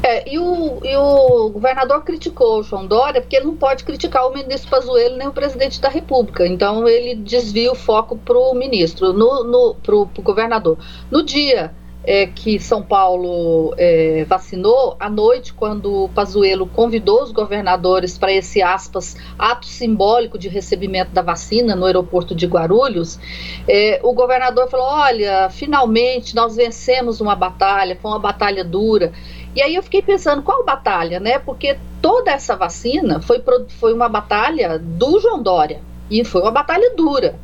É, 0.03 0.31
e, 0.31 0.38
o, 0.38 0.79
e 0.84 0.96
o 0.96 1.50
governador 1.50 2.03
criticou 2.03 2.60
o 2.60 2.63
João 2.63 2.86
Dória 2.86 3.19
porque 3.19 3.36
ele 3.36 3.46
não 3.46 3.55
pode 3.55 3.84
criticar 3.84 4.27
o 4.27 4.34
ministro 4.34 4.69
Pazuello 4.69 5.17
nem 5.17 5.27
o 5.27 5.34
presidente 5.34 5.81
da 5.81 5.89
República. 5.89 6.46
Então 6.46 6.88
ele 6.88 7.15
desvia 7.15 7.72
o 7.72 7.75
foco 7.75 8.15
para 8.17 8.38
o 8.38 8.53
ministro, 8.53 9.12
no, 9.12 9.43
no, 9.43 9.75
para 9.75 9.96
o 9.96 10.05
governador. 10.22 10.77
No 11.10 11.24
dia 11.24 11.74
é, 12.07 12.25
que 12.25 12.57
São 12.57 12.81
Paulo 12.81 13.73
é, 13.77 14.23
vacinou, 14.29 14.95
à 14.97 15.09
noite, 15.09 15.53
quando 15.53 16.05
o 16.05 16.09
Pazuello 16.09 16.65
convidou 16.65 17.21
os 17.21 17.33
governadores 17.33 18.17
para 18.17 18.31
esse, 18.31 18.61
aspas, 18.61 19.17
ato 19.37 19.65
simbólico 19.65 20.37
de 20.37 20.47
recebimento 20.47 21.11
da 21.11 21.21
vacina 21.21 21.75
no 21.75 21.85
aeroporto 21.85 22.33
de 22.33 22.47
Guarulhos, 22.47 23.19
é, 23.67 23.99
o 24.01 24.13
governador 24.13 24.69
falou, 24.69 24.85
olha, 24.85 25.49
finalmente 25.49 26.33
nós 26.33 26.55
vencemos 26.55 27.19
uma 27.19 27.35
batalha, 27.35 27.97
foi 28.01 28.09
uma 28.09 28.19
batalha 28.19 28.63
dura, 28.63 29.11
e 29.53 29.61
aí 29.61 29.75
eu 29.75 29.83
fiquei 29.83 30.01
pensando, 30.01 30.41
qual 30.41 30.63
batalha, 30.63 31.19
né? 31.19 31.39
Porque 31.39 31.77
toda 32.01 32.31
essa 32.31 32.55
vacina 32.55 33.19
foi, 33.19 33.43
foi 33.67 33.91
uma 33.91 34.07
batalha 34.07 34.79
do 34.79 35.19
João 35.19 35.43
Dória, 35.43 35.81
e 36.09 36.23
foi 36.23 36.41
uma 36.41 36.51
batalha 36.51 36.95
dura, 36.95 37.37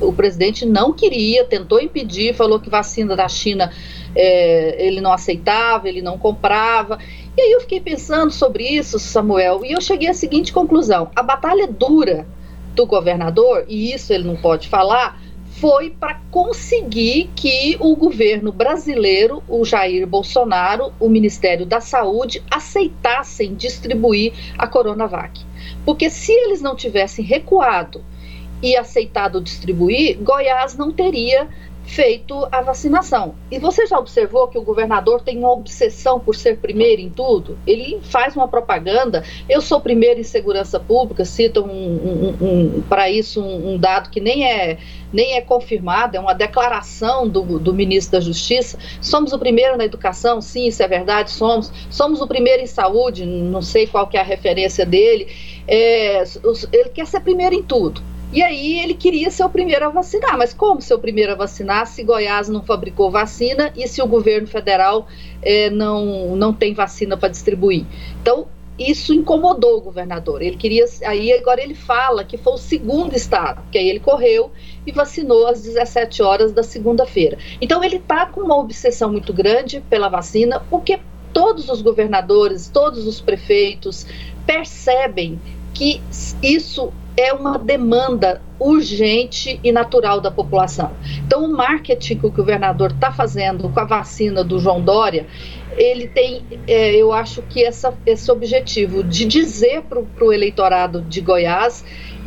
o 0.00 0.12
presidente 0.12 0.64
não 0.64 0.92
queria, 0.92 1.44
tentou 1.44 1.80
impedir, 1.80 2.34
falou 2.34 2.60
que 2.60 2.70
vacina 2.70 3.16
da 3.16 3.28
China 3.28 3.72
é, 4.14 4.86
ele 4.86 5.00
não 5.00 5.12
aceitava, 5.12 5.88
ele 5.88 6.02
não 6.02 6.18
comprava. 6.18 6.98
E 7.36 7.40
aí 7.40 7.52
eu 7.52 7.60
fiquei 7.60 7.80
pensando 7.80 8.30
sobre 8.30 8.64
isso, 8.64 8.98
Samuel, 8.98 9.64
e 9.64 9.72
eu 9.72 9.80
cheguei 9.80 10.08
à 10.08 10.14
seguinte 10.14 10.52
conclusão: 10.52 11.10
a 11.14 11.22
batalha 11.22 11.66
dura 11.66 12.26
do 12.74 12.86
governador, 12.86 13.64
e 13.68 13.92
isso 13.92 14.12
ele 14.12 14.24
não 14.24 14.36
pode 14.36 14.68
falar, 14.68 15.20
foi 15.60 15.90
para 15.90 16.20
conseguir 16.30 17.30
que 17.34 17.76
o 17.80 17.94
governo 17.94 18.52
brasileiro, 18.52 19.42
o 19.48 19.64
Jair 19.64 20.06
Bolsonaro, 20.06 20.92
o 20.98 21.08
Ministério 21.08 21.64
da 21.64 21.80
Saúde, 21.80 22.42
aceitassem 22.50 23.54
distribuir 23.54 24.32
a 24.58 24.66
Coronavac. 24.66 25.40
Porque 25.84 26.10
se 26.10 26.32
eles 26.32 26.60
não 26.60 26.74
tivessem 26.74 27.24
recuado 27.24 28.04
e 28.64 28.76
aceitado 28.76 29.42
distribuir, 29.42 30.18
Goiás 30.18 30.74
não 30.74 30.90
teria 30.90 31.48
feito 31.86 32.46
a 32.50 32.62
vacinação. 32.62 33.34
E 33.50 33.58
você 33.58 33.86
já 33.86 33.98
observou 33.98 34.48
que 34.48 34.58
o 34.58 34.62
governador 34.62 35.20
tem 35.20 35.38
uma 35.38 35.52
obsessão 35.52 36.18
por 36.18 36.34
ser 36.34 36.58
primeiro 36.58 37.02
em 37.02 37.10
tudo? 37.10 37.58
Ele 37.66 38.00
faz 38.02 38.34
uma 38.34 38.48
propaganda. 38.48 39.22
Eu 39.48 39.60
sou 39.60 39.80
primeiro 39.80 40.18
em 40.18 40.24
segurança 40.24 40.80
pública, 40.80 41.24
cita 41.24 41.60
um, 41.60 41.66
um, 41.66 42.36
um, 42.40 42.82
para 42.88 43.10
isso 43.10 43.42
um, 43.42 43.76
dado 43.76 44.10
que 44.10 44.20
nem 44.20 44.50
é, 44.50 44.78
nem 45.12 45.34
é 45.34 45.40
confirmado, 45.40 46.16
é 46.16 46.20
uma 46.20 46.34
declaração 46.34 47.28
do, 47.28 47.58
do 47.58 47.74
ministro 47.74 48.12
da 48.12 48.20
Justiça. 48.20 48.78
Somos 49.00 49.32
o 49.32 49.38
primeiro 49.38 49.76
na 49.76 49.84
educação, 49.84 50.40
sim, 50.40 50.66
isso 50.66 50.82
é 50.82 50.88
verdade, 50.88 51.30
somos. 51.30 51.70
Somos 51.90 52.20
o 52.20 52.26
primeiro 52.26 52.62
em 52.62 52.66
saúde, 52.66 53.26
não 53.26 53.62
sei 53.62 53.86
qual 53.86 54.06
que 54.06 54.16
é 54.16 54.20
a 54.20 54.24
referência 54.24 54.86
dele. 54.86 55.28
É, 55.68 56.24
ele 56.72 56.88
quer 56.88 57.06
ser 57.06 57.20
primeiro 57.20 57.54
em 57.54 57.62
tudo. 57.62 58.13
E 58.34 58.42
aí 58.42 58.80
ele 58.80 58.94
queria 58.94 59.30
ser 59.30 59.44
o 59.44 59.48
primeiro 59.48 59.86
a 59.86 59.88
vacinar. 59.90 60.36
Mas 60.36 60.52
como 60.52 60.82
ser 60.82 60.94
o 60.94 60.98
primeiro 60.98 61.30
a 61.30 61.36
vacinar 61.36 61.86
se 61.86 62.02
Goiás 62.02 62.48
não 62.48 62.64
fabricou 62.64 63.08
vacina 63.08 63.72
e 63.76 63.86
se 63.86 64.02
o 64.02 64.06
governo 64.08 64.48
federal 64.48 65.06
é, 65.40 65.70
não, 65.70 66.34
não 66.34 66.52
tem 66.52 66.74
vacina 66.74 67.16
para 67.16 67.28
distribuir? 67.28 67.86
Então, 68.20 68.48
isso 68.76 69.14
incomodou 69.14 69.78
o 69.78 69.80
governador. 69.80 70.42
Ele 70.42 70.56
queria. 70.56 70.84
Aí 71.06 71.32
agora 71.32 71.62
ele 71.62 71.76
fala 71.76 72.24
que 72.24 72.36
foi 72.36 72.54
o 72.54 72.58
segundo 72.58 73.14
estado, 73.14 73.62
que 73.70 73.78
aí 73.78 73.88
ele 73.88 74.00
correu 74.00 74.50
e 74.84 74.90
vacinou 74.90 75.46
às 75.46 75.62
17 75.62 76.20
horas 76.20 76.52
da 76.52 76.64
segunda-feira. 76.64 77.38
Então 77.60 77.84
ele 77.84 77.98
está 77.98 78.26
com 78.26 78.40
uma 78.40 78.58
obsessão 78.58 79.12
muito 79.12 79.32
grande 79.32 79.80
pela 79.88 80.08
vacina, 80.08 80.58
porque 80.68 80.98
todos 81.32 81.68
os 81.68 81.82
governadores, 81.82 82.68
todos 82.68 83.06
os 83.06 83.20
prefeitos 83.20 84.06
percebem 84.44 85.40
que 85.72 86.00
isso 86.42 86.92
é 87.16 87.32
uma 87.32 87.58
demanda 87.58 88.42
urgente 88.58 89.60
e 89.62 89.70
natural 89.70 90.20
da 90.20 90.30
população. 90.30 90.92
Então, 91.24 91.44
o 91.44 91.56
marketing 91.56 92.18
que 92.18 92.26
o 92.26 92.30
governador 92.30 92.90
está 92.90 93.12
fazendo 93.12 93.68
com 93.68 93.80
a 93.80 93.84
vacina 93.84 94.42
do 94.42 94.58
João 94.58 94.80
Dória, 94.80 95.26
ele 95.76 96.08
tem, 96.08 96.42
é, 96.66 96.94
eu 96.94 97.12
acho 97.12 97.42
que 97.42 97.64
essa, 97.64 97.96
esse 98.06 98.30
objetivo 98.30 99.02
de 99.02 99.24
dizer 99.24 99.82
para 99.82 100.24
o 100.24 100.32
eleitorado 100.32 101.02
de 101.02 101.20
Goiás 101.20 101.84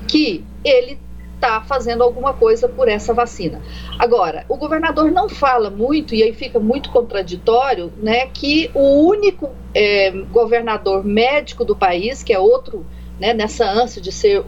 que 0.08 0.44
ele 0.64 1.00
está 1.36 1.62
fazendo 1.62 2.04
alguma 2.04 2.34
coisa 2.34 2.68
por 2.68 2.88
essa 2.88 3.14
vacina. 3.14 3.62
Agora, 4.00 4.44
o 4.50 4.58
governador 4.58 5.12
não 5.12 5.30
fala 5.30 5.70
muito, 5.70 6.16
e 6.16 6.24
aí 6.24 6.34
fica 6.34 6.60
muito 6.60 6.90
contraditório, 6.90 7.94
né, 7.98 8.28
que 8.28 8.72
o 8.74 9.08
único 9.08 9.50
é, 9.74 10.12
governador 10.32 11.06
médico 11.06 11.64
do 11.64 11.76
país, 11.76 12.24
que 12.24 12.34
é 12.34 12.40
outro 12.40 12.86
né, 13.20 13.34
nessa 13.34 13.70
ânsia 13.70 14.02
de 14.02 14.12
ser 14.12 14.44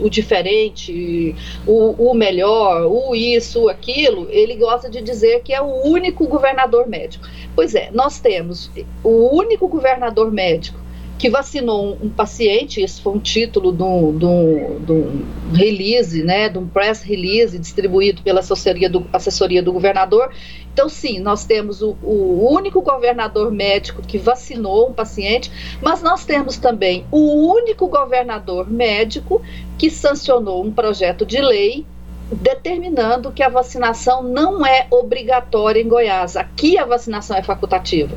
o 0.00 0.08
diferente, 0.08 1.34
o, 1.66 2.10
o 2.10 2.14
melhor, 2.14 2.86
o 2.86 3.14
isso, 3.14 3.64
o 3.64 3.68
aquilo, 3.68 4.26
ele 4.30 4.56
gosta 4.56 4.88
de 4.88 5.00
dizer 5.00 5.42
que 5.42 5.52
é 5.52 5.60
o 5.60 5.86
único 5.86 6.26
governador 6.26 6.86
médico. 6.88 7.26
Pois 7.54 7.74
é, 7.74 7.90
nós 7.92 8.20
temos 8.20 8.70
o 9.02 9.36
único 9.36 9.68
governador 9.68 10.32
médico 10.32 10.83
que 11.24 11.30
vacinou 11.30 11.86
um, 11.86 12.08
um 12.08 12.10
paciente, 12.10 12.82
esse 12.82 13.00
foi 13.00 13.14
um 13.14 13.18
título 13.18 13.72
de 13.72 13.82
um, 13.82 15.24
release, 15.54 16.22
né, 16.22 16.50
de 16.50 16.58
um 16.58 16.66
press 16.66 17.00
release 17.00 17.58
distribuído 17.58 18.20
pela 18.20 18.40
assessoria 18.40 18.90
do, 18.90 19.06
assessoria 19.10 19.62
do 19.62 19.72
governador. 19.72 20.30
Então, 20.70 20.86
sim, 20.86 21.20
nós 21.20 21.46
temos 21.46 21.80
o, 21.80 21.96
o 22.02 22.46
único 22.52 22.82
governador 22.82 23.50
médico 23.50 24.02
que 24.02 24.18
vacinou 24.18 24.90
um 24.90 24.92
paciente, 24.92 25.50
mas 25.80 26.02
nós 26.02 26.26
temos 26.26 26.58
também 26.58 27.06
o 27.10 27.50
único 27.54 27.88
governador 27.88 28.70
médico 28.70 29.40
que 29.78 29.88
sancionou 29.88 30.62
um 30.62 30.70
projeto 30.70 31.24
de 31.24 31.40
lei 31.40 31.86
determinando 32.30 33.32
que 33.32 33.42
a 33.42 33.48
vacinação 33.48 34.22
não 34.22 34.66
é 34.66 34.86
obrigatória 34.90 35.80
em 35.80 35.88
Goiás. 35.88 36.36
Aqui 36.36 36.76
a 36.76 36.84
vacinação 36.84 37.34
é 37.34 37.42
facultativa. 37.42 38.14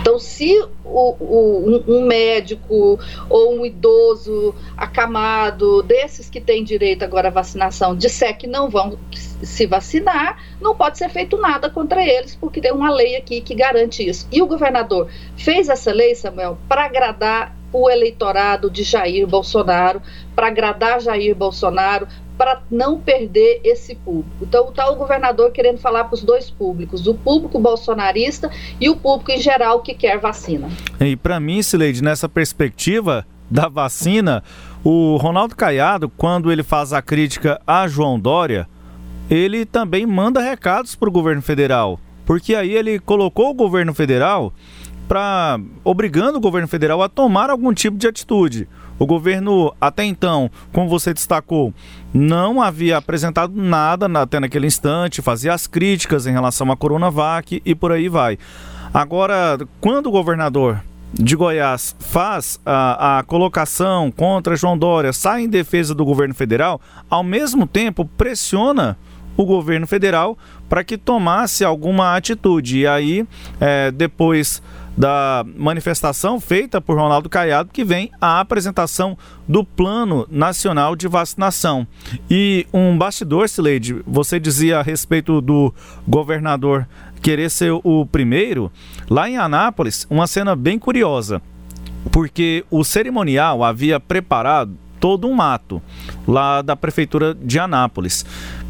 Então, 0.00 0.18
se 0.18 0.58
o, 0.84 1.16
o, 1.18 1.84
um, 1.88 2.06
médico 2.06 2.98
ou 3.28 3.58
um 3.58 3.66
idoso 3.66 4.54
acamado, 4.76 5.82
desses 5.82 6.30
que 6.30 6.40
têm 6.40 6.62
direito 6.62 7.04
agora 7.04 7.28
à 7.28 7.30
vacinação, 7.30 7.96
disser 7.96 8.36
que 8.36 8.46
não 8.46 8.68
vão 8.68 8.98
se 9.42 9.66
vacinar, 9.66 10.42
não 10.60 10.74
pode 10.74 10.98
ser 10.98 11.08
feito 11.08 11.36
nada 11.36 11.68
contra 11.68 12.04
eles, 12.06 12.34
porque 12.34 12.60
tem 12.60 12.72
uma 12.72 12.90
lei 12.90 13.16
aqui 13.16 13.40
que 13.40 13.54
garante 13.54 14.06
isso. 14.06 14.28
E 14.30 14.40
o 14.40 14.46
governador 14.46 15.08
fez 15.36 15.68
essa 15.68 15.92
lei, 15.92 16.14
Samuel, 16.14 16.58
para 16.68 16.84
agradar 16.84 17.56
o 17.72 17.90
eleitorado 17.90 18.70
de 18.70 18.82
Jair 18.82 19.26
Bolsonaro, 19.26 20.00
para 20.34 20.46
agradar 20.46 21.00
Jair 21.00 21.34
Bolsonaro, 21.34 22.08
para 22.36 22.62
não 22.70 23.00
perder 23.00 23.60
esse 23.64 23.94
público. 23.94 24.36
Então 24.42 24.68
está 24.68 24.90
o 24.90 24.96
governador 24.96 25.50
querendo 25.50 25.78
falar 25.78 26.04
para 26.04 26.14
os 26.14 26.22
dois 26.22 26.50
públicos, 26.50 27.06
o 27.06 27.14
público 27.14 27.58
bolsonarista 27.58 28.50
e 28.80 28.88
o 28.88 28.96
público 28.96 29.30
em 29.30 29.40
geral 29.40 29.80
que 29.80 29.94
quer 29.94 30.18
vacina. 30.18 30.68
E 31.00 31.16
para 31.16 31.40
mim, 31.40 31.62
Sileide, 31.62 32.02
nessa 32.02 32.28
perspectiva 32.28 33.26
da 33.50 33.68
vacina, 33.68 34.42
o 34.84 35.16
Ronaldo 35.16 35.56
Caiado, 35.56 36.08
quando 36.08 36.50
ele 36.52 36.62
faz 36.62 36.92
a 36.92 37.00
crítica 37.00 37.60
a 37.66 37.86
João 37.88 38.18
Dória, 38.18 38.68
ele 39.30 39.64
também 39.64 40.06
manda 40.06 40.40
recados 40.40 40.94
para 40.94 41.08
o 41.08 41.12
governo 41.12 41.42
federal, 41.42 41.98
porque 42.24 42.54
aí 42.54 42.72
ele 42.72 42.98
colocou 42.98 43.50
o 43.50 43.54
governo 43.54 43.94
federal 43.94 44.52
para 45.08 45.60
obrigando 45.84 46.38
o 46.38 46.40
governo 46.40 46.68
federal 46.68 47.02
a 47.02 47.08
tomar 47.08 47.50
algum 47.50 47.72
tipo 47.72 47.96
de 47.96 48.06
atitude. 48.06 48.68
O 48.98 49.06
governo, 49.06 49.74
até 49.80 50.04
então, 50.04 50.50
como 50.72 50.88
você 50.88 51.12
destacou, 51.12 51.72
não 52.14 52.62
havia 52.62 52.96
apresentado 52.96 53.52
nada 53.54 54.06
até 54.20 54.40
naquele 54.40 54.66
instante, 54.66 55.20
fazia 55.20 55.52
as 55.52 55.66
críticas 55.66 56.26
em 56.26 56.32
relação 56.32 56.70
à 56.72 56.76
Coronavac 56.76 57.60
e 57.64 57.74
por 57.74 57.92
aí 57.92 58.08
vai. 58.08 58.38
Agora, 58.92 59.58
quando 59.80 60.06
o 60.06 60.10
governador 60.10 60.82
de 61.12 61.36
Goiás 61.36 61.94
faz 61.98 62.60
a, 62.64 63.18
a, 63.18 63.22
colocação 63.22 64.10
contra 64.10 64.56
João 64.56 64.76
Dória, 64.76 65.12
sai 65.12 65.42
em 65.42 65.48
defesa 65.48 65.94
do 65.94 66.04
governo 66.04 66.34
federal, 66.34 66.80
ao 67.08 67.22
mesmo 67.22 67.66
tempo 67.66 68.04
pressiona 68.04 68.96
o 69.36 69.44
governo 69.44 69.86
federal 69.86 70.36
para 70.68 70.82
que 70.82 70.96
tomasse 70.96 71.64
alguma 71.64 72.16
atitude. 72.16 72.80
E 72.80 72.86
aí, 72.86 73.26
é, 73.60 73.90
depois 73.90 74.62
da 74.96 75.44
manifestação 75.56 76.40
feita 76.40 76.80
por 76.80 76.96
Ronaldo 76.96 77.28
Caiado, 77.28 77.70
que 77.72 77.84
vem 77.84 78.10
a 78.20 78.40
apresentação 78.40 79.16
do 79.46 79.62
Plano 79.62 80.26
Nacional 80.30 80.96
de 80.96 81.06
Vacinação. 81.06 81.86
E 82.30 82.66
um 82.72 82.96
bastidor, 82.96 83.48
Sileide, 83.48 84.02
você 84.06 84.40
dizia 84.40 84.78
a 84.78 84.82
respeito 84.82 85.40
do 85.40 85.74
governador 86.08 86.88
querer 87.20 87.50
ser 87.50 87.72
o 87.72 88.06
primeiro, 88.06 88.70
lá 89.10 89.28
em 89.28 89.36
Anápolis, 89.36 90.06
uma 90.08 90.26
cena 90.26 90.54
bem 90.54 90.78
curiosa, 90.78 91.42
porque 92.10 92.64
o 92.70 92.84
cerimonial 92.84 93.64
havia 93.64 93.98
preparado 93.98 94.76
todo 95.00 95.26
um 95.26 95.34
mato 95.34 95.82
lá 96.26 96.62
da 96.62 96.74
prefeitura 96.74 97.34
de 97.34 97.58
Anápolis 97.58 98.24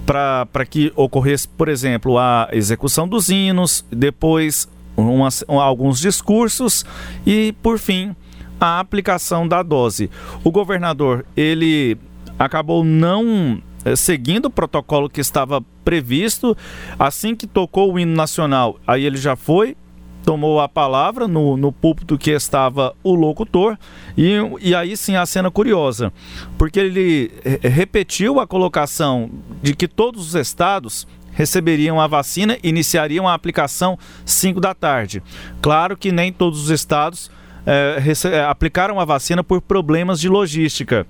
para 0.06 0.64
que 0.64 0.92
ocorresse, 0.94 1.48
por 1.48 1.68
exemplo, 1.68 2.16
a 2.16 2.48
execução 2.52 3.08
dos 3.08 3.28
hinos, 3.28 3.84
depois 3.90 4.68
umas, 4.96 5.44
alguns 5.48 6.00
discursos 6.00 6.84
e, 7.26 7.54
por 7.62 7.78
fim, 7.78 8.14
a 8.60 8.80
aplicação 8.80 9.46
da 9.46 9.62
dose. 9.62 10.10
O 10.42 10.50
governador, 10.50 11.24
ele 11.36 11.98
acabou 12.38 12.84
não 12.84 13.62
eh, 13.84 13.96
seguindo 13.96 14.46
o 14.46 14.50
protocolo 14.50 15.08
que 15.08 15.20
estava 15.20 15.62
previsto. 15.84 16.56
Assim 16.98 17.34
que 17.34 17.46
tocou 17.46 17.92
o 17.92 17.98
hino 17.98 18.14
nacional, 18.14 18.78
aí 18.86 19.04
ele 19.04 19.16
já 19.16 19.36
foi, 19.36 19.76
tomou 20.24 20.60
a 20.60 20.68
palavra 20.68 21.28
no, 21.28 21.56
no 21.56 21.70
púlpito 21.70 22.18
que 22.18 22.32
estava 22.32 22.94
o 23.04 23.14
locutor, 23.14 23.78
e, 24.18 24.34
e 24.60 24.74
aí 24.74 24.96
sim 24.96 25.14
a 25.14 25.24
cena 25.24 25.52
curiosa, 25.52 26.12
porque 26.58 26.80
ele 26.80 27.30
eh, 27.44 27.68
repetiu 27.68 28.40
a 28.40 28.46
colocação 28.46 29.30
de 29.62 29.74
que 29.74 29.86
todos 29.86 30.26
os 30.28 30.34
estados 30.34 31.06
receberiam 31.36 32.00
a 32.00 32.08
vacina 32.08 32.58
e 32.62 32.68
iniciariam 32.68 33.28
a 33.28 33.34
aplicação 33.34 33.96
5 34.24 34.60
da 34.60 34.74
tarde. 34.74 35.22
Claro 35.62 35.96
que 35.96 36.10
nem 36.10 36.32
todos 36.32 36.64
os 36.64 36.70
estados 36.70 37.30
é, 37.64 38.40
aplicaram 38.48 38.98
a 38.98 39.04
vacina 39.04 39.44
por 39.44 39.60
problemas 39.60 40.18
de 40.18 40.28
logística. 40.28 41.06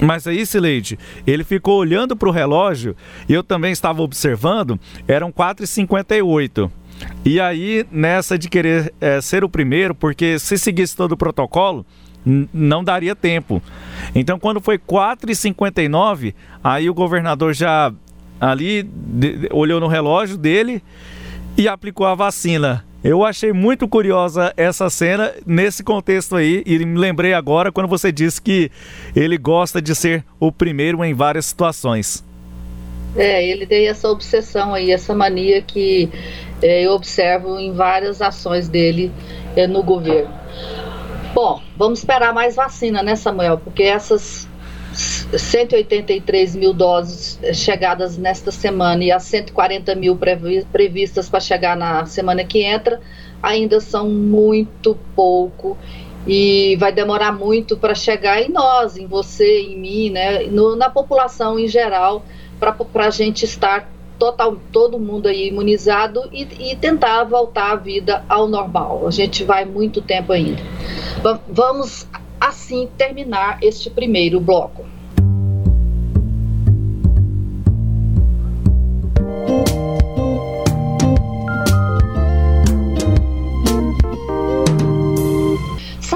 Mas 0.00 0.26
aí, 0.26 0.44
Sileide, 0.44 0.98
ele 1.26 1.44
ficou 1.44 1.78
olhando 1.78 2.16
para 2.16 2.28
o 2.28 2.32
relógio 2.32 2.96
e 3.28 3.32
eu 3.32 3.44
também 3.44 3.70
estava 3.70 4.02
observando, 4.02 4.78
eram 5.06 5.32
4h58. 5.32 6.70
E 7.24 7.40
aí, 7.40 7.86
nessa 7.90 8.36
de 8.36 8.48
querer 8.48 8.92
é, 9.00 9.20
ser 9.20 9.44
o 9.44 9.48
primeiro, 9.48 9.94
porque 9.94 10.38
se 10.38 10.58
seguisse 10.58 10.96
todo 10.96 11.12
o 11.12 11.16
protocolo, 11.16 11.86
não 12.52 12.82
daria 12.82 13.14
tempo. 13.14 13.62
Então, 14.14 14.38
quando 14.38 14.60
foi 14.60 14.78
4h59, 14.78 16.34
aí 16.62 16.88
o 16.88 16.94
governador 16.94 17.52
já 17.52 17.92
ali, 18.50 18.82
de, 18.82 19.48
olhou 19.50 19.80
no 19.80 19.86
relógio 19.86 20.36
dele 20.36 20.82
e 21.56 21.68
aplicou 21.68 22.06
a 22.06 22.14
vacina. 22.14 22.84
Eu 23.02 23.22
achei 23.22 23.52
muito 23.52 23.86
curiosa 23.86 24.54
essa 24.56 24.88
cena 24.88 25.32
nesse 25.44 25.84
contexto 25.84 26.36
aí 26.36 26.62
e 26.64 26.78
me 26.78 26.98
lembrei 26.98 27.34
agora 27.34 27.70
quando 27.70 27.86
você 27.86 28.10
disse 28.10 28.40
que 28.40 28.70
ele 29.14 29.36
gosta 29.36 29.82
de 29.82 29.94
ser 29.94 30.24
o 30.40 30.50
primeiro 30.50 31.04
em 31.04 31.12
várias 31.12 31.44
situações. 31.44 32.24
É, 33.14 33.46
ele 33.46 33.66
tem 33.66 33.88
essa 33.88 34.08
obsessão 34.08 34.74
aí, 34.74 34.90
essa 34.90 35.14
mania 35.14 35.60
que 35.60 36.10
é, 36.62 36.86
eu 36.86 36.92
observo 36.92 37.58
em 37.58 37.72
várias 37.72 38.22
ações 38.22 38.68
dele 38.68 39.12
é, 39.54 39.66
no 39.66 39.82
governo. 39.82 40.32
Bom, 41.34 41.60
vamos 41.76 41.98
esperar 41.98 42.32
mais 42.32 42.56
vacina, 42.56 43.02
né, 43.02 43.16
Samuel? 43.16 43.58
Porque 43.58 43.82
essas 43.82 44.48
183 45.36 46.56
mil 46.56 46.72
doses 46.72 47.38
chegadas 47.54 48.16
nesta 48.16 48.50
semana 48.50 49.02
e 49.04 49.10
as 49.10 49.24
140 49.24 49.94
mil 49.94 50.16
previstas 50.16 51.28
para 51.28 51.40
chegar 51.40 51.76
na 51.76 52.06
semana 52.06 52.44
que 52.44 52.62
entra 52.62 53.00
ainda 53.42 53.80
são 53.80 54.08
muito 54.08 54.96
pouco 55.14 55.76
e 56.26 56.76
vai 56.76 56.90
demorar 56.90 57.32
muito 57.32 57.76
para 57.76 57.94
chegar 57.94 58.40
em 58.40 58.48
nós, 58.48 58.96
em 58.96 59.06
você, 59.06 59.60
em 59.60 59.78
mim, 59.78 60.10
né, 60.10 60.44
no, 60.44 60.74
na 60.74 60.88
população 60.88 61.58
em 61.58 61.68
geral, 61.68 62.24
para 62.58 63.06
a 63.06 63.10
gente 63.10 63.44
estar 63.44 63.90
total, 64.18 64.56
todo 64.72 64.98
mundo 64.98 65.26
aí 65.26 65.48
imunizado 65.48 66.28
e, 66.32 66.70
e, 66.70 66.76
tentar 66.76 67.24
voltar 67.24 67.72
a 67.72 67.76
vida 67.76 68.24
ao 68.28 68.48
normal. 68.48 69.06
A 69.06 69.10
gente 69.10 69.44
vai 69.44 69.64
muito 69.64 70.00
tempo 70.00 70.32
ainda. 70.32 70.62
Vamos 71.48 72.06
assim 72.40 72.88
terminar 72.96 73.58
este 73.62 73.90
primeiro 73.90 74.40
bloco. 74.40 74.93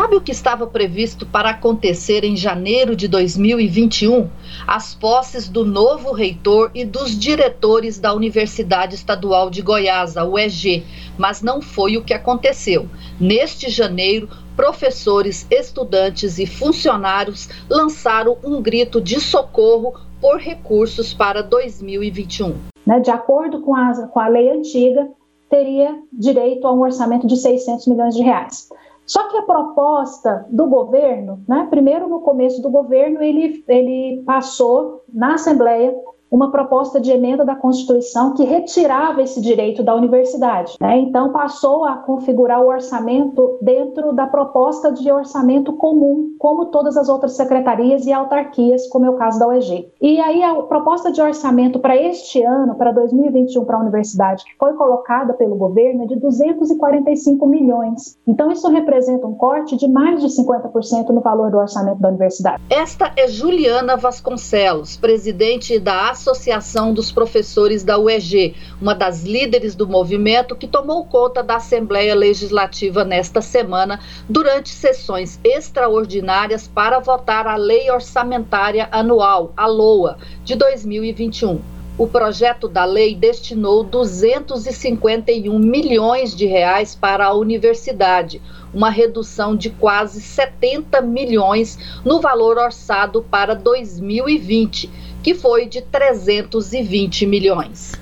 Sabe 0.08 0.16
o 0.16 0.22
que 0.22 0.32
estava 0.32 0.66
previsto 0.66 1.26
para 1.26 1.50
acontecer 1.50 2.24
em 2.24 2.34
janeiro 2.34 2.96
de 2.96 3.06
2021? 3.08 4.26
As 4.66 4.94
posses 4.94 5.50
do 5.50 5.66
novo 5.66 6.12
reitor 6.12 6.70
e 6.74 6.82
dos 6.82 7.10
diretores 7.10 7.98
da 7.98 8.14
Universidade 8.14 8.94
Estadual 8.94 9.50
de 9.50 9.60
Goiás, 9.60 10.16
a 10.16 10.24
UEG, 10.24 10.82
mas 11.18 11.42
não 11.42 11.60
foi 11.60 11.98
o 11.98 12.02
que 12.02 12.14
aconteceu. 12.14 12.88
Neste 13.20 13.68
janeiro, 13.68 14.30
professores, 14.56 15.46
estudantes 15.50 16.38
e 16.38 16.46
funcionários 16.46 17.46
lançaram 17.68 18.38
um 18.42 18.62
grito 18.62 19.02
de 19.02 19.20
socorro 19.20 19.92
por 20.22 20.38
recursos 20.38 21.12
para 21.12 21.42
2021. 21.42 22.54
Né, 22.86 22.98
de 23.00 23.10
acordo 23.10 23.60
com 23.60 23.76
a, 23.76 24.06
com 24.06 24.20
a 24.20 24.28
lei 24.28 24.48
antiga, 24.48 25.06
teria 25.50 25.94
direito 26.10 26.66
a 26.66 26.72
um 26.72 26.80
orçamento 26.80 27.26
de 27.26 27.36
600 27.36 27.86
milhões 27.88 28.14
de 28.14 28.22
reais. 28.22 28.70
Só 29.08 29.26
que 29.28 29.38
a 29.38 29.42
proposta 29.42 30.46
do 30.50 30.66
governo, 30.66 31.42
né, 31.48 31.66
primeiro 31.70 32.06
no 32.06 32.20
começo 32.20 32.60
do 32.60 32.68
governo, 32.68 33.22
ele, 33.22 33.64
ele 33.66 34.22
passou 34.26 35.02
na 35.12 35.34
Assembleia 35.34 35.94
uma 36.30 36.50
proposta 36.50 37.00
de 37.00 37.10
emenda 37.10 37.44
da 37.44 37.54
Constituição 37.54 38.34
que 38.34 38.44
retirava 38.44 39.22
esse 39.22 39.40
direito 39.40 39.82
da 39.82 39.94
universidade. 39.94 40.74
Né? 40.80 40.98
Então, 40.98 41.32
passou 41.32 41.84
a 41.84 41.96
configurar 41.96 42.62
o 42.62 42.68
orçamento 42.68 43.58
dentro 43.62 44.12
da 44.12 44.26
proposta 44.26 44.92
de 44.92 45.10
orçamento 45.10 45.72
comum, 45.72 46.34
como 46.38 46.66
todas 46.66 46.96
as 46.96 47.08
outras 47.08 47.32
secretarias 47.32 48.06
e 48.06 48.12
autarquias, 48.12 48.86
como 48.88 49.06
é 49.06 49.10
o 49.10 49.16
caso 49.16 49.38
da 49.38 49.48
UEG. 49.48 49.90
E 50.00 50.20
aí, 50.20 50.42
a 50.42 50.54
proposta 50.62 51.10
de 51.10 51.20
orçamento 51.20 51.78
para 51.78 51.96
este 51.96 52.42
ano, 52.42 52.74
para 52.74 52.92
2021, 52.92 53.64
para 53.64 53.76
a 53.76 53.80
universidade, 53.80 54.44
que 54.44 54.56
foi 54.58 54.74
colocada 54.74 55.32
pelo 55.34 55.56
governo, 55.56 56.04
é 56.04 56.06
de 56.06 56.16
245 56.16 57.46
milhões. 57.46 58.18
Então, 58.26 58.50
isso 58.50 58.68
representa 58.68 59.26
um 59.26 59.34
corte 59.34 59.76
de 59.76 59.88
mais 59.88 60.20
de 60.20 60.28
50% 60.28 61.08
no 61.08 61.20
valor 61.20 61.50
do 61.50 61.58
orçamento 61.58 62.00
da 62.00 62.08
universidade. 62.08 62.62
Esta 62.68 63.12
é 63.16 63.26
Juliana 63.26 63.96
Vasconcelos, 63.96 64.96
presidente 64.96 65.78
da 65.78 66.10
Associação 66.18 66.92
dos 66.92 67.12
Professores 67.12 67.84
da 67.84 67.96
UEG, 67.96 68.56
uma 68.82 68.92
das 68.92 69.22
líderes 69.22 69.76
do 69.76 69.86
movimento 69.86 70.56
que 70.56 70.66
tomou 70.66 71.04
conta 71.04 71.44
da 71.44 71.56
Assembleia 71.56 72.12
Legislativa 72.12 73.04
nesta 73.04 73.40
semana 73.40 74.00
durante 74.28 74.70
sessões 74.70 75.38
extraordinárias 75.44 76.66
para 76.66 76.98
votar 76.98 77.46
a 77.46 77.54
Lei 77.54 77.88
Orçamentária 77.88 78.88
Anual, 78.90 79.52
a 79.56 79.66
LOA, 79.68 80.18
de 80.44 80.56
2021 80.56 81.78
o 81.98 82.06
projeto 82.06 82.68
da 82.68 82.84
lei 82.84 83.12
destinou 83.16 83.82
251 83.82 85.58
milhões 85.58 86.32
de 86.36 86.46
reais 86.46 86.94
para 86.94 87.26
a 87.26 87.34
universidade, 87.34 88.40
uma 88.72 88.88
redução 88.88 89.56
de 89.56 89.68
quase 89.70 90.20
70 90.20 91.00
milhões 91.02 91.76
no 92.04 92.20
valor 92.20 92.56
orçado 92.56 93.20
para 93.28 93.52
2020 93.52 95.07
que 95.22 95.34
foi 95.34 95.66
de 95.66 95.82
320 95.82 97.26
milhões. 97.26 97.92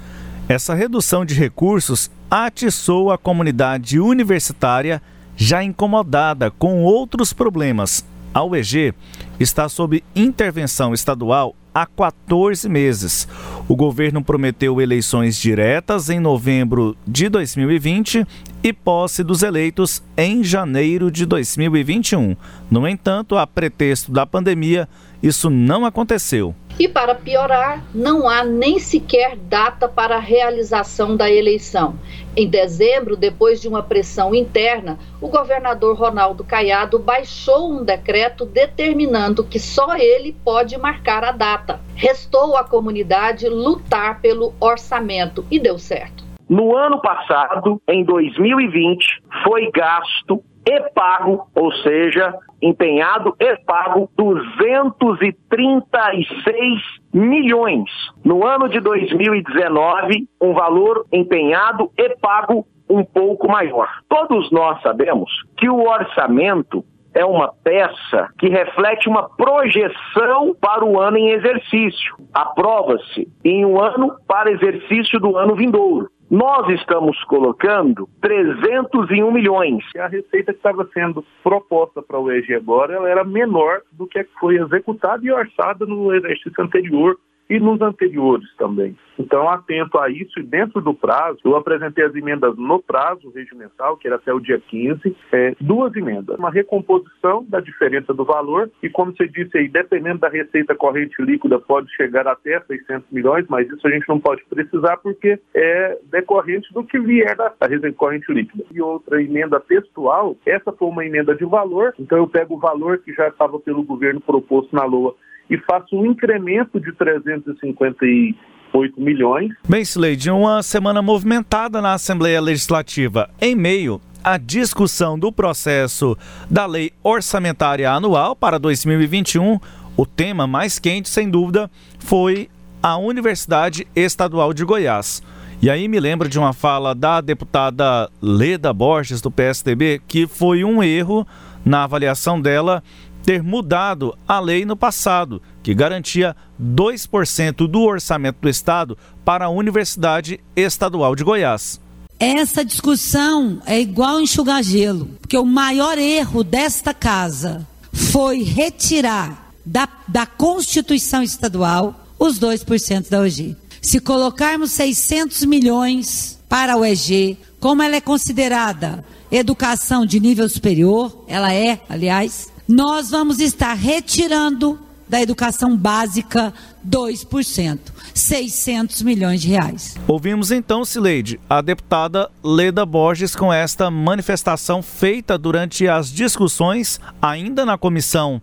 Essa 0.49 0.75
redução 0.75 1.25
de 1.25 1.35
recursos 1.35 2.11
atiçou 2.31 3.11
a 3.11 3.19
comunidade 3.19 3.99
universitária 3.99 5.03
já 5.37 5.63
incomodada 5.63 6.51
com 6.51 6.83
outros 6.83 7.33
problemas. 7.33 8.05
A 8.33 8.45
UEG 8.45 8.95
está 9.41 9.69
sob 9.69 10.03
intervenção 10.15 10.93
estadual 10.93 11.55
há 11.75 11.87
14 11.87 12.69
meses. 12.69 13.29
O 13.69 13.77
governo 13.77 14.25
prometeu 14.25 14.81
eleições 14.81 15.37
diretas 15.37 16.09
em 16.09 16.19
novembro 16.19 16.97
de 17.07 17.29
2020 17.29 18.27
e 18.63 18.73
posse 18.73 19.23
dos 19.23 19.43
eleitos 19.43 20.03
em 20.17 20.43
janeiro 20.43 21.11
de 21.11 21.27
2021. 21.27 22.35
No 22.71 22.89
entanto, 22.89 23.37
a 23.37 23.47
pretexto 23.47 24.11
da 24.11 24.25
pandemia, 24.25 24.89
isso 25.23 25.51
não 25.51 25.85
aconteceu. 25.85 26.55
E 26.79 26.87
para 26.87 27.15
piorar, 27.15 27.83
não 27.95 28.29
há 28.29 28.45
nem 28.45 28.79
sequer 28.79 29.35
data 29.35 29.89
para 29.89 30.17
a 30.17 30.21
realização 30.21 31.17
da 31.17 31.31
eleição. 31.31 31.95
Em 32.37 32.47
dezembro, 32.47 33.17
depois 33.17 33.63
de 33.63 33.67
uma 33.67 33.83
pressão 33.83 34.35
interna, 34.35 34.99
o 35.19 35.29
governador 35.29 35.97
Ronaldo 35.97 36.45
Caiado 36.45 36.99
baixou 36.99 37.73
um 37.73 37.83
decreto 37.83 38.45
determinando 38.45 39.43
que 39.43 39.59
só 39.59 39.97
ele 39.97 40.37
pode 40.45 40.77
marcar 40.77 41.25
a 41.25 41.33
data. 41.33 41.81
Restou 41.95 42.57
à 42.57 42.63
comunidade 42.63 43.49
lutar 43.49 44.21
pelo 44.21 44.53
orçamento 44.61 45.47
e 45.51 45.59
deu 45.59 45.79
certo. 45.79 46.27
No 46.49 46.77
ano 46.77 47.01
passado, 47.01 47.81
em 47.89 48.05
2020, 48.05 49.23
foi 49.43 49.71
gasto 49.73 50.45
e 50.67 50.81
pago, 50.91 51.47
ou 51.55 51.73
seja, 51.75 52.35
empenhado 52.61 53.37
e 53.39 53.57
pago 53.65 54.11
236 54.17 56.83
milhões. 57.15 57.89
No 58.25 58.45
ano 58.45 58.69
de 58.69 58.81
2019, 58.81 60.29
um 60.41 60.53
valor 60.53 61.07
empenhado 61.13 61.93
e 61.97 62.17
pago 62.17 62.67
um 62.89 63.05
pouco 63.05 63.49
maior. 63.49 63.89
Todos 64.09 64.51
nós 64.51 64.81
sabemos 64.83 65.31
que 65.57 65.69
o 65.69 65.89
orçamento 65.89 66.85
é 67.15 67.25
uma 67.25 67.53
peça 67.65 68.29
que 68.39 68.49
reflete 68.49 69.09
uma 69.09 69.29
projeção 69.31 70.55
para 70.61 70.85
o 70.85 71.01
ano 71.01 71.17
em 71.17 71.31
exercício. 71.31 72.15
Aprova-se 72.35 73.27
em 73.43 73.65
um 73.65 73.81
ano 73.81 74.15
para 74.29 74.53
exercício 74.53 75.19
do 75.19 75.35
ano 75.37 75.55
vindouro. 75.55 76.11
Nós 76.29 76.69
estamos 76.71 77.23
colocando 77.25 78.09
301 78.21 79.31
milhões. 79.31 79.85
A 79.97 80.09
receita 80.09 80.53
que 80.53 80.59
estava 80.59 80.89
sendo 80.93 81.25
proposta 81.43 82.03
para 82.03 82.19
o 82.19 82.31
EG 82.33 82.55
agora 82.55 82.95
ela 82.95 83.09
era 83.09 83.25
menor 83.25 83.83
do 83.93 84.09
que 84.09 84.25
foi 84.41 84.57
executada 84.57 85.25
e 85.25 85.31
orçada 85.31 85.87
no 85.87 86.13
exercício 86.13 86.53
anterior 86.59 87.17
e 87.49 87.59
nos 87.59 87.81
anteriores 87.81 88.49
também. 88.57 88.97
Então, 89.19 89.49
atento 89.49 89.99
a 89.99 90.11
isso 90.11 90.39
e 90.39 90.43
dentro 90.43 90.81
do 90.81 90.93
prazo, 90.93 91.39
eu 91.45 91.57
apresentei 91.57 92.05
as 92.05 92.15
emendas 92.15 92.57
no 92.57 92.83
prazo 92.83 93.31
regimental, 93.31 93.97
que 93.97 94.07
era 94.07 94.17
até 94.17 94.33
o 94.33 94.41
dia 94.41 94.61
15, 94.61 95.17
é, 95.33 95.55
duas 95.61 95.95
emendas. 95.97 96.39
Uma 96.39 96.51
recomposição 96.51 97.45
da 97.49 97.61
diferença 97.61 98.13
do 98.13 98.25
valor 98.25 98.71
e, 98.83 98.91
como 98.91 99.17
você 99.17 99.27
disse 99.27 99.57
aí, 99.57 99.69
dependendo 99.69 100.19
da 100.19 100.29
receita 100.29 100.75
corrente 100.75 101.21
líquida, 101.23 101.59
pode 101.59 101.91
chegar 101.95 102.27
até 102.29 102.61
600 102.61 103.11
milhões, 103.11 103.47
mas 103.49 103.69
isso 103.69 103.87
a 103.87 103.91
gente 103.91 104.09
não 104.09 104.21
pode 104.21 104.45
precisar 104.45 104.99
porque 104.99 105.39
é 105.55 105.99
decorrente 106.11 106.73
do 106.75 106.85
que 106.85 106.99
vier 106.99 107.37
da 107.37 107.53
receita 107.63 107.93
corrente 107.93 108.31
líquida. 108.33 108.65
E 108.71 108.83
outra 108.83 109.23
emenda 109.23 109.59
textual, 109.61 110.37
essa 110.45 110.73
foi 110.73 110.89
uma 110.89 111.07
emenda 111.07 111.35
de 111.35 111.45
valor, 111.45 111.95
então 111.99 112.19
eu 112.19 112.27
pego 112.27 112.57
o 112.57 112.61
valor 112.61 112.99
que 112.99 113.13
já 113.15 113.29
estava 113.29 113.59
pelo 113.59 113.83
governo 113.83 114.21
proposto 114.21 114.75
na 114.75 114.85
LOA 114.85 115.15
e 115.49 115.57
faço 115.59 115.97
um 115.97 116.07
incremento 116.07 116.81
de 116.81 116.93
358 116.93 119.01
milhões. 119.01 119.53
Bem, 119.69 119.85
Sileide, 119.85 120.31
uma 120.31 120.63
semana 120.63 121.01
movimentada 121.01 121.81
na 121.81 121.95
Assembleia 121.95 122.41
Legislativa. 122.41 123.31
Em 123.41 123.55
meio 123.55 124.01
à 124.23 124.39
discussão 124.39 125.19
do 125.19 125.31
processo 125.31 126.17
da 126.51 126.67
Lei 126.67 126.93
Orçamentária 127.03 127.91
Anual 127.91 128.35
para 128.35 128.59
2021, 128.59 129.59
o 129.97 130.05
tema 130.05 130.47
mais 130.47 130.79
quente, 130.79 131.09
sem 131.09 131.31
dúvida, 131.31 131.71
foi 131.99 132.49
a 132.83 132.97
Universidade 132.97 133.87
Estadual 133.95 134.53
de 134.53 134.65
Goiás. 134.65 135.23
E 135.63 135.71
aí 135.71 135.89
me 135.89 135.99
lembro 135.99 136.29
de 136.29 136.39
uma 136.39 136.53
fala 136.53 136.95
da 136.95 137.21
deputada 137.21 138.11
Leda 138.21 138.73
Borges, 138.73 139.23
do 139.23 139.31
PSDB, 139.31 140.03
que 140.07 140.27
foi 140.27 140.63
um 140.63 140.83
erro 140.83 141.27
na 141.65 141.85
avaliação 141.85 142.41
dela 142.41 142.83
ter 143.27 143.43
mudado 143.43 144.17
a 144.27 144.39
lei 144.39 144.65
no 144.65 144.77
passado, 144.77 145.43
que 145.61 145.75
garantia 145.75 146.37
2% 146.63 147.69
do 147.69 147.81
orçamento 147.81 148.39
do 148.41 148.49
Estado 148.49 148.97
para 149.25 149.47
a 149.47 149.51
Universidade 149.51 150.39
Estadual 150.55 151.17
de 151.17 151.25
Goiás. 151.25 151.81
Essa 152.21 152.65
discussão 152.65 153.61
é 153.67 153.81
igual 153.81 154.21
enxugar 154.21 154.63
gelo, 154.63 155.07
porque 155.21 155.37
o 155.37 155.45
maior 155.45 155.99
erro 155.99 156.45
desta 156.45 156.95
casa 156.95 157.67
foi 157.93 158.45
retirar 158.45 159.51
da, 159.67 159.89
da 160.07 160.25
Constituição 160.25 161.21
Estadual 161.21 162.07
os 162.19 162.39
2% 162.39 163.11
da 163.11 163.21
OG. 163.21 163.57
Se 163.83 163.99
colocarmos 163.99 164.71
600 164.71 165.45
milhões 165.47 166.39
para 166.49 166.75
a 166.75 166.77
UEG, 166.77 167.37
como 167.59 167.83
ela 167.83 167.97
é 167.97 168.01
considerada 168.01 169.05
educação 169.33 170.07
de 170.07 170.21
nível 170.21 170.49
superior, 170.49 171.25
ela 171.27 171.53
é, 171.53 171.81
aliás, 171.89 172.53
nós 172.69 173.11
vamos 173.11 173.39
estar 173.39 173.75
retirando 173.75 174.79
da 175.09 175.23
educação 175.23 175.77
básica 175.77 176.53
2%, 176.85 177.79
600 178.13 179.03
milhões 179.03 179.41
de 179.41 179.49
reais. 179.49 179.95
Ouvimos 180.07 180.51
então, 180.51 180.85
Sileide, 180.85 181.39
a 181.49 181.61
deputada 181.61 182.29
Leda 182.43 182.85
Borges 182.85 183.37
com 183.37 183.53
esta 183.53 183.91
manifestação 183.91 184.83
feita 184.83 185.39
durante 185.39 185.87
as 185.87 186.11
discussões 186.11 187.01
ainda 187.23 187.65
na 187.65 187.79
Comissão 187.79 188.43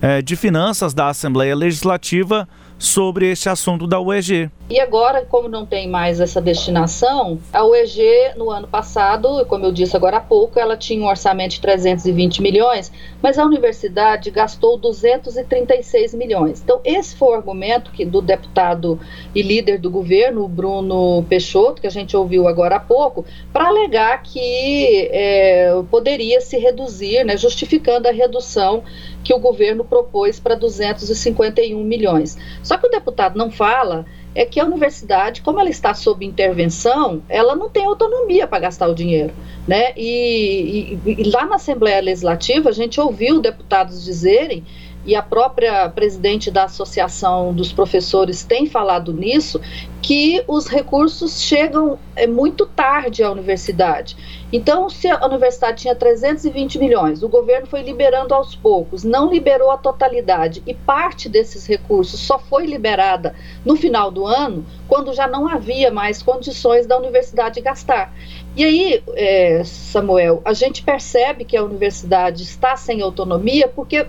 eh, 0.00 0.22
de 0.22 0.36
Finanças 0.36 0.94
da 0.94 1.08
Assembleia 1.08 1.56
Legislativa 1.56 2.48
sobre 2.78 3.30
este 3.30 3.48
assunto 3.48 3.86
da 3.86 4.00
UEG. 4.00 4.50
E 4.68 4.80
agora, 4.80 5.22
como 5.26 5.46
não 5.46 5.66
tem 5.66 5.88
mais 5.88 6.20
essa 6.20 6.40
destinação, 6.40 7.38
a 7.52 7.64
UEG 7.64 8.32
no 8.36 8.50
ano 8.50 8.66
passado, 8.66 9.44
como 9.46 9.66
eu 9.66 9.72
disse 9.72 9.94
agora 9.94 10.16
há 10.16 10.20
pouco, 10.20 10.58
ela 10.58 10.74
tinha 10.74 11.04
um 11.04 11.06
orçamento 11.06 11.52
de 11.52 11.60
320 11.60 12.40
milhões, 12.40 12.90
mas 13.22 13.38
a 13.38 13.44
universidade 13.44 14.30
gastou 14.30 14.78
236 14.78 16.14
milhões. 16.14 16.62
Então, 16.62 16.80
esse 16.82 17.14
foi 17.14 17.28
o 17.28 17.34
argumento 17.34 17.90
que 17.90 18.06
do 18.06 18.22
deputado 18.22 18.98
e 19.34 19.42
líder 19.42 19.78
do 19.78 19.90
governo, 19.90 20.48
Bruno 20.48 21.24
Peixoto, 21.28 21.82
que 21.82 21.86
a 21.86 21.90
gente 21.90 22.16
ouviu 22.16 22.48
agora 22.48 22.76
há 22.76 22.80
pouco, 22.80 23.24
para 23.52 23.68
alegar 23.68 24.22
que 24.22 25.08
é, 25.12 25.74
poderia 25.90 26.40
se 26.40 26.56
reduzir, 26.56 27.22
né, 27.22 27.36
justificando 27.36 28.08
a 28.08 28.12
redução 28.12 28.82
que 29.24 29.32
o 29.32 29.38
governo 29.38 29.84
propôs 29.84 30.38
para 30.38 30.54
251 30.54 31.82
milhões. 31.82 32.36
Só 32.62 32.76
que 32.76 32.86
o 32.86 32.90
deputado 32.90 33.36
não 33.36 33.50
fala 33.50 34.04
é 34.34 34.44
que 34.44 34.58
a 34.58 34.64
universidade, 34.64 35.40
como 35.42 35.60
ela 35.60 35.70
está 35.70 35.94
sob 35.94 36.26
intervenção, 36.26 37.22
ela 37.28 37.54
não 37.54 37.70
tem 37.70 37.86
autonomia 37.86 38.46
para 38.46 38.58
gastar 38.58 38.88
o 38.88 38.94
dinheiro, 38.94 39.32
né? 39.66 39.92
E, 39.96 40.98
e, 41.06 41.12
e, 41.12 41.30
lá 41.30 41.46
na 41.46 41.54
Assembleia 41.54 42.00
Legislativa 42.00 42.68
a 42.68 42.72
gente 42.72 43.00
ouviu 43.00 43.40
deputados 43.40 44.04
dizerem 44.04 44.64
e 45.04 45.14
a 45.14 45.22
própria 45.22 45.88
presidente 45.88 46.50
da 46.50 46.64
Associação 46.64 47.52
dos 47.52 47.72
Professores 47.72 48.42
tem 48.42 48.66
falado 48.66 49.12
nisso, 49.12 49.60
que 50.00 50.44
os 50.46 50.66
recursos 50.66 51.40
chegam 51.40 51.98
é, 52.14 52.26
muito 52.26 52.66
tarde 52.66 53.22
à 53.22 53.30
universidade. 53.30 54.16
Então, 54.52 54.88
se 54.88 55.08
a 55.08 55.24
universidade 55.24 55.82
tinha 55.82 55.94
320 55.94 56.78
milhões, 56.78 57.22
o 57.22 57.28
governo 57.28 57.66
foi 57.66 57.82
liberando 57.82 58.34
aos 58.34 58.54
poucos, 58.54 59.02
não 59.02 59.32
liberou 59.32 59.70
a 59.70 59.78
totalidade, 59.78 60.62
e 60.66 60.74
parte 60.74 61.28
desses 61.28 61.66
recursos 61.66 62.20
só 62.20 62.38
foi 62.38 62.66
liberada 62.66 63.34
no 63.64 63.76
final 63.76 64.10
do 64.10 64.26
ano, 64.26 64.64
quando 64.86 65.12
já 65.12 65.26
não 65.26 65.48
havia 65.48 65.90
mais 65.90 66.22
condições 66.22 66.86
da 66.86 66.96
universidade 66.96 67.60
gastar. 67.60 68.14
E 68.54 68.62
aí, 68.62 69.02
é, 69.14 69.64
Samuel, 69.64 70.40
a 70.44 70.52
gente 70.52 70.82
percebe 70.82 71.44
que 71.44 71.56
a 71.56 71.64
universidade 71.64 72.42
está 72.42 72.76
sem 72.76 73.02
autonomia 73.02 73.66
porque 73.66 74.06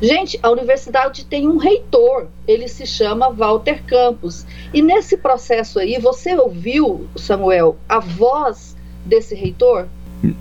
Gente, 0.00 0.38
a 0.42 0.50
universidade 0.50 1.24
tem 1.24 1.48
um 1.48 1.56
reitor, 1.56 2.28
ele 2.46 2.68
se 2.68 2.86
chama 2.86 3.30
Walter 3.30 3.82
Campos. 3.84 4.46
E 4.72 4.80
nesse 4.80 5.16
processo 5.16 5.80
aí, 5.80 5.98
você 5.98 6.36
ouviu, 6.36 7.08
Samuel, 7.16 7.76
a 7.88 7.98
voz 7.98 8.76
desse 9.04 9.34
reitor? 9.34 9.88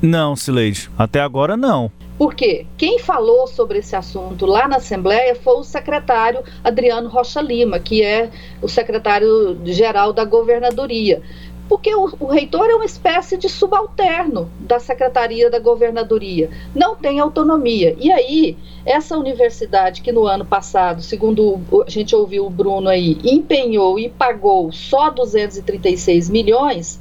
Não, 0.01 0.35
Sileide, 0.35 0.89
até 0.97 1.21
agora 1.21 1.57
não. 1.57 1.91
Por 2.17 2.33
quê? 2.33 2.65
Quem 2.77 2.97
falou 2.99 3.45
sobre 3.45 3.79
esse 3.79 3.95
assunto 3.95 4.45
lá 4.45 4.67
na 4.67 4.77
Assembleia 4.77 5.35
foi 5.35 5.53
o 5.55 5.63
secretário 5.63 6.43
Adriano 6.63 7.09
Rocha 7.09 7.41
Lima, 7.41 7.79
que 7.79 8.03
é 8.03 8.29
o 8.61 8.67
secretário-geral 8.67 10.13
da 10.13 10.25
governadoria 10.25 11.21
porque 11.67 11.93
o, 11.93 12.09
o, 12.19 12.27
reitor 12.27 12.69
é 12.69 12.75
uma 12.75 12.85
espécie 12.85 13.37
de 13.37 13.49
subalterno 13.49 14.49
da 14.59 14.79
secretaria 14.79 15.49
da 15.49 15.59
governadoria, 15.59 16.49
não 16.73 16.95
tem 16.95 17.19
autonomia. 17.19 17.95
E 17.99 18.11
aí, 18.11 18.57
essa 18.85 19.17
universidade 19.17 20.01
que 20.01 20.11
no 20.11 20.25
ano 20.25 20.45
passado, 20.45 21.01
segundo 21.01 21.59
a 21.85 21.89
gente 21.89 22.15
ouviu 22.15 22.45
o 22.45 22.49
Bruno 22.49 22.87
aí, 22.87 23.17
empenhou 23.23 23.99
e 23.99 24.09
pagou 24.09 24.71
só 24.71 25.09
236 25.09 26.29
milhões, 26.29 26.99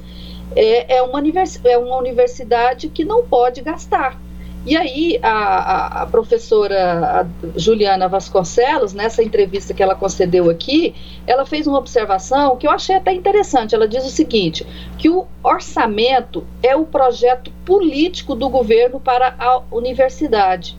é, 0.55 0.97
é, 0.97 1.03
uma, 1.03 1.23
é 1.65 1.79
uma 1.79 1.97
universidade 1.97 2.89
que 2.89 3.05
não 3.05 3.25
pode 3.25 3.61
gastar. 3.61 4.21
E 4.67 4.77
aí 4.77 5.17
a, 5.23 6.03
a, 6.03 6.07
professora 6.07 7.25
Juliana 7.55 8.09
Vasconcelos, 8.09 8.93
nessa 8.93 9.23
entrevista 9.23 9.73
que 9.73 9.81
ela 9.81 9.95
concedeu 9.95 10.51
aqui, 10.51 10.93
ela 11.25 11.47
fez 11.47 11.69
uma 11.69 11.79
observação 11.79 12.57
que 12.57 12.67
eu 12.67 12.73
achei 12.73 12.97
até 12.97 13.15
interessante. 13.15 13.77
Ela 13.77 13.87
diz 13.87 14.05
o 14.05 14.11
seguinte: 14.11 14.67
que 14.99 15.09
o 15.09 15.25
orçamento 15.41 16.45
é 16.65 16.75
o 16.75 16.85
projeto 16.85 17.53
político 17.65 18.35
do 18.35 18.49
governo 18.49 18.99
para 18.99 19.37
a 19.39 19.63
universidade. 19.71 20.77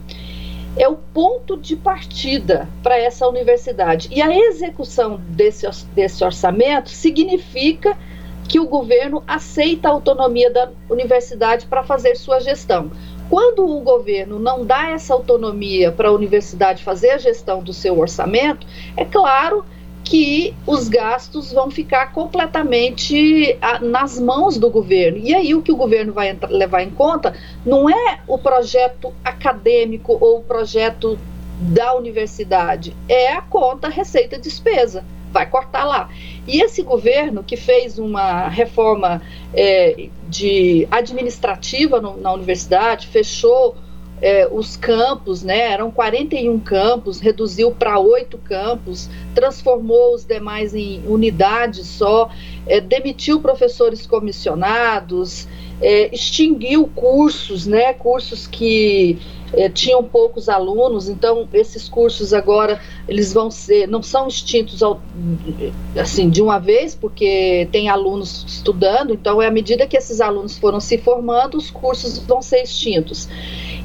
É 0.76 0.86
o 0.86 0.96
ponto 0.96 1.56
de 1.56 1.74
partida 1.74 2.68
para 2.82 2.98
essa 2.98 3.26
universidade. 3.26 4.08
E 4.12 4.20
a 4.20 4.28
execução 4.30 5.18
desse, 5.30 5.66
desse 5.94 6.22
orçamento 6.22 6.90
significa 6.90 7.96
que 8.48 8.58
o 8.58 8.66
governo 8.66 9.22
aceita 9.26 9.88
a 9.88 9.92
autonomia 9.92 10.50
da 10.50 10.70
universidade 10.88 11.66
para 11.66 11.82
fazer 11.82 12.16
sua 12.16 12.40
gestão. 12.40 12.90
Quando 13.28 13.66
o 13.66 13.80
governo 13.80 14.38
não 14.38 14.64
dá 14.64 14.90
essa 14.90 15.12
autonomia 15.12 15.92
para 15.92 16.08
a 16.08 16.12
universidade 16.12 16.82
fazer 16.82 17.10
a 17.10 17.18
gestão 17.18 17.62
do 17.62 17.72
seu 17.72 17.98
orçamento, 17.98 18.66
é 18.96 19.04
claro 19.04 19.64
que 20.02 20.54
os 20.66 20.88
gastos 20.88 21.52
vão 21.52 21.70
ficar 21.70 22.12
completamente 22.12 23.58
nas 23.82 24.18
mãos 24.18 24.56
do 24.56 24.70
governo. 24.70 25.18
E 25.18 25.34
aí 25.34 25.54
o 25.54 25.60
que 25.60 25.70
o 25.70 25.76
governo 25.76 26.14
vai 26.14 26.36
levar 26.48 26.82
em 26.82 26.90
conta 26.90 27.34
não 27.66 27.90
é 27.90 28.20
o 28.26 28.38
projeto 28.38 29.12
acadêmico 29.22 30.16
ou 30.18 30.38
o 30.38 30.42
projeto 30.42 31.18
da 31.60 31.94
universidade, 31.94 32.96
é 33.08 33.32
a 33.32 33.42
conta 33.42 33.88
receita 33.88 34.38
despesa 34.38 35.04
vai 35.32 35.48
cortar 35.48 35.84
lá. 35.84 36.08
E 36.46 36.62
esse 36.62 36.82
governo 36.82 37.42
que 37.42 37.56
fez 37.56 37.98
uma 37.98 38.48
reforma 38.48 39.22
é, 39.52 40.08
de 40.28 40.86
administrativa 40.90 42.00
no, 42.00 42.16
na 42.16 42.32
universidade, 42.32 43.06
fechou 43.06 43.76
é, 44.20 44.48
os 44.50 44.76
campos, 44.76 45.42
né, 45.42 45.70
eram 45.72 45.90
41 45.90 46.58
campos, 46.60 47.20
reduziu 47.20 47.70
para 47.70 47.98
oito 47.98 48.36
campos, 48.38 49.08
transformou 49.34 50.14
os 50.14 50.24
demais 50.24 50.74
em 50.74 51.02
unidades 51.06 51.86
só, 51.86 52.30
é, 52.66 52.80
demitiu 52.80 53.40
professores 53.40 54.06
comissionados, 54.06 55.46
é, 55.80 56.12
extinguiu 56.12 56.88
cursos, 56.94 57.66
né, 57.66 57.92
cursos 57.92 58.46
que 58.46 59.18
é, 59.52 59.68
tinham 59.68 60.02
poucos 60.04 60.48
alunos, 60.48 61.08
então 61.08 61.48
esses 61.52 61.88
cursos 61.88 62.32
agora 62.32 62.80
eles 63.08 63.32
vão 63.32 63.50
ser, 63.50 63.86
não 63.86 64.02
são 64.02 64.28
extintos 64.28 64.82
ao, 64.82 65.00
assim 65.98 66.28
de 66.28 66.42
uma 66.42 66.58
vez, 66.58 66.94
porque 66.94 67.68
tem 67.72 67.88
alunos 67.88 68.44
estudando, 68.46 69.14
então 69.14 69.40
é 69.40 69.46
à 69.46 69.50
medida 69.50 69.86
que 69.86 69.96
esses 69.96 70.20
alunos 70.20 70.58
foram 70.58 70.80
se 70.80 70.98
formando, 70.98 71.56
os 71.56 71.70
cursos 71.70 72.18
vão 72.18 72.42
ser 72.42 72.62
extintos. 72.62 73.28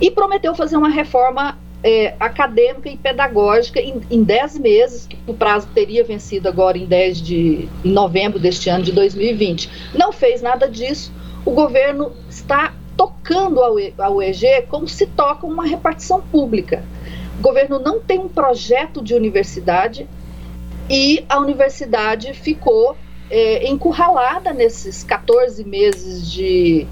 E 0.02 0.12
prometeu 0.12 0.54
fazer 0.56 0.76
uma 0.76 0.90
reforma 0.90 1.58
é, 1.84 2.16
acadêmica 2.20 2.90
e 2.90 2.98
pedagógica 2.98 3.80
em, 3.80 4.02
em 4.10 4.24
10 4.24 4.60
meses, 4.60 5.06
que 5.06 5.18
o 5.28 5.34
prazo 5.34 5.68
teria 5.74 6.04
vencido 6.04 6.48
agora 6.48 6.78
em 6.78 6.86
10 6.86 7.22
de 7.22 7.70
em 7.84 7.92
novembro 7.92 8.40
deste 8.40 8.70
ano 8.70 8.84
de 8.84 8.92
2020. 8.94 9.70
Não 9.94 10.12
fez 10.12 10.42
nada 10.42 10.68
disso. 10.68 11.12
O 11.46 11.52
governo 11.52 12.14
está 12.30 12.74
tocando 12.96 13.62
a 13.98 14.10
UEG 14.10 14.64
como 14.70 14.88
se 14.88 15.06
toca 15.08 15.46
uma 15.46 15.66
repartição 15.66 16.22
pública. 16.22 16.84
O 17.40 17.42
governo 17.42 17.80
não 17.80 18.00
tem 18.00 18.20
um 18.20 18.30
projeto 18.30 19.02
de 19.02 19.14
universidade 19.14 20.08
e 20.90 21.26
a 21.28 21.40
universidade 21.40 22.34
ficou 22.34 22.96
é, 23.30 23.68
encurralada 23.68 24.54
nesses 24.54 25.04
14 25.04 25.64
meses 25.64 26.30
de, 26.30 26.86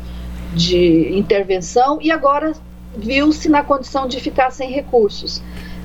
de 0.56 1.18
intervenção 1.18 2.00
e 2.02 2.12
agora 2.12 2.54
viu-se 2.96 3.48
na 3.50 3.64
condição 3.64 4.08
de 4.08 4.20
ficar 4.20 4.52
sem 4.52 4.72
recursos. 4.72 5.42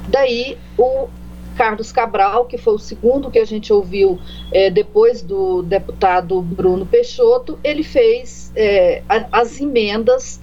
Daí 0.09 0.57
o 0.79 1.09
Carlos 1.57 1.91
Cabral, 1.91 2.45
que 2.45 2.59
foi 2.59 2.75
o 2.75 2.79
segundo 2.79 3.31
que 3.31 3.39
a 3.39 3.45
gente 3.45 3.73
ouviu 3.73 4.19
é, 4.53 4.71
depois 4.71 5.23
do 5.23 5.63
deputado 5.63 6.41
Bruno 6.41 6.87
Peixoto, 6.87 7.59
ele 7.65 7.83
fez 7.83 8.53
é, 8.55 9.03
as 9.33 9.61
emendas 9.61 10.41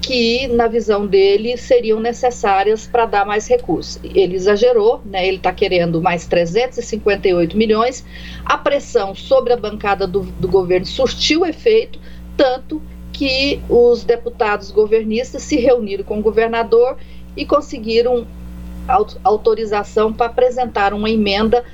que, 0.00 0.46
na 0.48 0.68
visão 0.68 1.06
dele, 1.06 1.56
seriam 1.56 1.98
necessárias 1.98 2.86
para 2.86 3.06
dar 3.06 3.24
mais 3.24 3.48
recursos. 3.48 3.98
Ele 4.04 4.36
exagerou, 4.36 5.00
né, 5.04 5.26
ele 5.26 5.38
está 5.38 5.50
querendo 5.50 6.00
mais 6.02 6.26
358 6.26 7.56
milhões. 7.56 8.04
A 8.44 8.58
pressão 8.58 9.14
sobre 9.14 9.54
a 9.54 9.56
bancada 9.56 10.06
do, 10.06 10.20
do 10.20 10.46
governo 10.46 10.86
surtiu 10.86 11.46
efeito, 11.46 11.98
tanto 12.36 12.82
que 13.12 13.60
os 13.68 14.04
deputados 14.04 14.70
governistas 14.70 15.42
se 15.42 15.56
reuniram 15.56 16.04
com 16.04 16.18
o 16.18 16.22
governador 16.22 16.98
e 17.36 17.46
conseguiram 17.46 18.26
autorização 19.22 20.12
para 20.12 20.26
apresentar 20.26 20.92
uma 20.92 21.10
emenda 21.10 21.64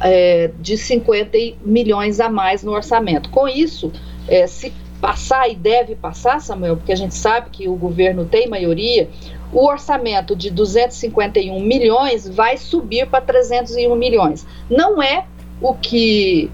é, 0.00 0.50
de 0.58 0.76
50 0.76 1.36
milhões 1.64 2.20
a 2.20 2.28
mais 2.28 2.62
no 2.62 2.72
orçamento. 2.72 3.30
Com 3.30 3.48
isso, 3.48 3.92
é, 4.26 4.46
se 4.46 4.72
passar 5.00 5.48
e 5.48 5.54
deve 5.54 5.94
passar, 5.94 6.40
Samuel, 6.40 6.76
porque 6.76 6.92
a 6.92 6.96
gente 6.96 7.14
sabe 7.14 7.50
que 7.50 7.68
o 7.68 7.74
governo 7.74 8.24
tem 8.24 8.48
maioria, 8.48 9.08
o 9.52 9.64
orçamento 9.66 10.36
de 10.36 10.50
251 10.50 11.60
milhões 11.60 12.28
vai 12.28 12.56
subir 12.56 13.06
para 13.06 13.20
301 13.20 13.94
milhões. 13.96 14.46
Não 14.68 15.02
é 15.02 15.24
o 15.60 15.74
que 15.74 16.50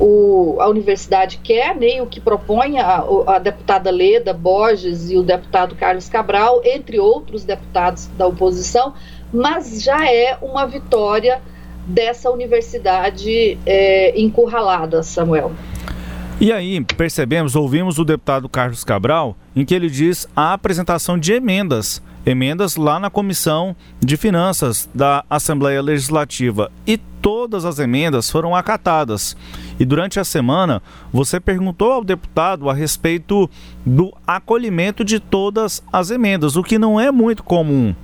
o, 0.00 0.56
a 0.60 0.68
universidade 0.68 1.38
quer, 1.42 1.76
nem 1.76 2.00
o 2.00 2.06
que 2.06 2.20
propõe 2.20 2.78
a, 2.78 3.04
a, 3.26 3.38
deputada 3.38 3.90
Leda 3.90 4.32
Borges 4.32 5.10
e 5.10 5.16
o 5.16 5.22
deputado 5.22 5.76
Carlos 5.76 6.08
Cabral, 6.08 6.60
entre 6.64 6.98
outros 6.98 7.44
deputados 7.44 8.08
da 8.18 8.26
oposição, 8.26 8.94
mas 9.34 9.82
já 9.82 10.08
é 10.08 10.38
uma 10.40 10.64
vitória 10.64 11.42
dessa 11.84 12.30
universidade 12.30 13.58
é, 13.66 14.18
encurralada, 14.18 15.02
Samuel. 15.02 15.52
E 16.40 16.52
aí, 16.52 16.80
percebemos, 16.80 17.54
ouvimos 17.54 17.98
o 17.98 18.04
deputado 18.04 18.48
Carlos 18.48 18.84
Cabral, 18.84 19.36
em 19.54 19.64
que 19.64 19.74
ele 19.74 19.90
diz 19.90 20.26
a 20.34 20.52
apresentação 20.52 21.18
de 21.18 21.32
emendas, 21.32 22.02
emendas 22.26 22.76
lá 22.76 22.98
na 22.98 23.10
Comissão 23.10 23.76
de 24.00 24.16
Finanças 24.16 24.88
da 24.94 25.24
Assembleia 25.28 25.80
Legislativa. 25.80 26.72
E 26.86 26.96
todas 26.96 27.64
as 27.64 27.78
emendas 27.78 28.30
foram 28.30 28.54
acatadas. 28.54 29.36
E 29.78 29.84
durante 29.84 30.18
a 30.18 30.24
semana, 30.24 30.82
você 31.12 31.38
perguntou 31.38 31.92
ao 31.92 32.04
deputado 32.04 32.68
a 32.68 32.74
respeito 32.74 33.48
do 33.84 34.12
acolhimento 34.26 35.04
de 35.04 35.20
todas 35.20 35.82
as 35.92 36.10
emendas, 36.10 36.56
o 36.56 36.62
que 36.62 36.78
não 36.78 36.98
é 36.98 37.10
muito 37.12 37.42
comum. 37.42 37.94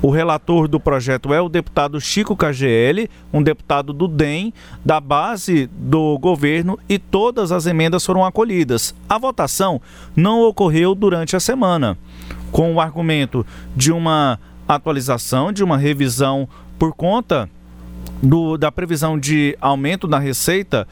O 0.00 0.10
relator 0.10 0.68
do 0.68 0.78
projeto 0.78 1.34
é 1.34 1.40
o 1.40 1.48
deputado 1.48 2.00
Chico 2.00 2.36
KGL, 2.36 3.10
um 3.32 3.42
deputado 3.42 3.92
do 3.92 4.06
DEM, 4.06 4.54
da 4.84 5.00
base 5.00 5.68
do 5.72 6.16
governo, 6.18 6.78
e 6.88 7.00
todas 7.00 7.50
as 7.50 7.66
emendas 7.66 8.06
foram 8.06 8.24
acolhidas. 8.24 8.94
A 9.08 9.18
votação 9.18 9.80
não 10.14 10.42
ocorreu 10.42 10.94
durante 10.94 11.34
a 11.34 11.40
semana, 11.40 11.98
com 12.52 12.74
o 12.74 12.80
argumento 12.80 13.44
de 13.74 13.90
uma 13.90 14.38
atualização, 14.68 15.52
de 15.52 15.64
uma 15.64 15.76
revisão 15.76 16.48
por 16.78 16.94
conta 16.94 17.50
do, 18.22 18.56
da 18.56 18.70
previsão 18.70 19.18
de 19.18 19.58
aumento 19.60 20.06
da 20.06 20.18
receita 20.18 20.86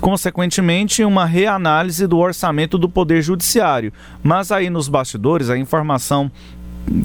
consequentemente, 0.00 1.02
uma 1.04 1.24
reanálise 1.24 2.06
do 2.06 2.18
orçamento 2.18 2.76
do 2.76 2.86
Poder 2.86 3.22
Judiciário. 3.22 3.92
Mas 4.22 4.52
aí 4.52 4.68
nos 4.68 4.88
bastidores, 4.88 5.48
a 5.48 5.56
informação 5.56 6.30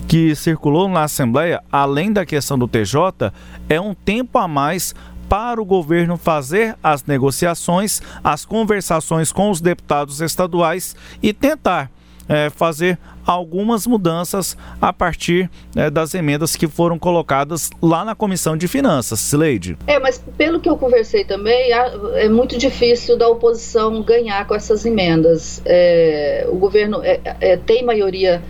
que 0.07 0.35
circulou 0.35 0.87
na 0.87 1.03
Assembleia, 1.03 1.61
além 1.71 2.11
da 2.11 2.25
questão 2.25 2.57
do 2.57 2.67
TJ, 2.67 3.31
é 3.67 3.79
um 3.79 3.93
tempo 3.93 4.37
a 4.37 4.47
mais 4.47 4.93
para 5.27 5.61
o 5.61 5.65
governo 5.65 6.17
fazer 6.17 6.75
as 6.83 7.05
negociações, 7.05 8.01
as 8.23 8.43
conversações 8.43 9.31
com 9.31 9.49
os 9.49 9.61
deputados 9.61 10.19
estaduais 10.19 10.95
e 11.23 11.31
tentar 11.31 11.89
é, 12.27 12.49
fazer 12.49 12.97
algumas 13.25 13.85
mudanças 13.85 14.57
a 14.81 14.91
partir 14.91 15.49
é, 15.75 15.89
das 15.89 16.13
emendas 16.13 16.55
que 16.55 16.67
foram 16.67 16.97
colocadas 16.97 17.69
lá 17.81 18.03
na 18.03 18.15
Comissão 18.15 18.57
de 18.57 18.67
Finanças. 18.67 19.19
Sileide. 19.19 19.77
É, 19.87 19.99
mas 19.99 20.23
pelo 20.37 20.59
que 20.59 20.69
eu 20.69 20.77
conversei 20.77 21.23
também, 21.23 21.71
é 22.15 22.29
muito 22.29 22.57
difícil 22.57 23.17
da 23.17 23.27
oposição 23.27 24.01
ganhar 24.01 24.45
com 24.47 24.55
essas 24.55 24.85
emendas. 24.85 25.61
É, 25.65 26.47
o 26.49 26.55
governo 26.55 27.01
é, 27.03 27.19
é, 27.39 27.57
tem 27.57 27.85
maioria 27.85 28.41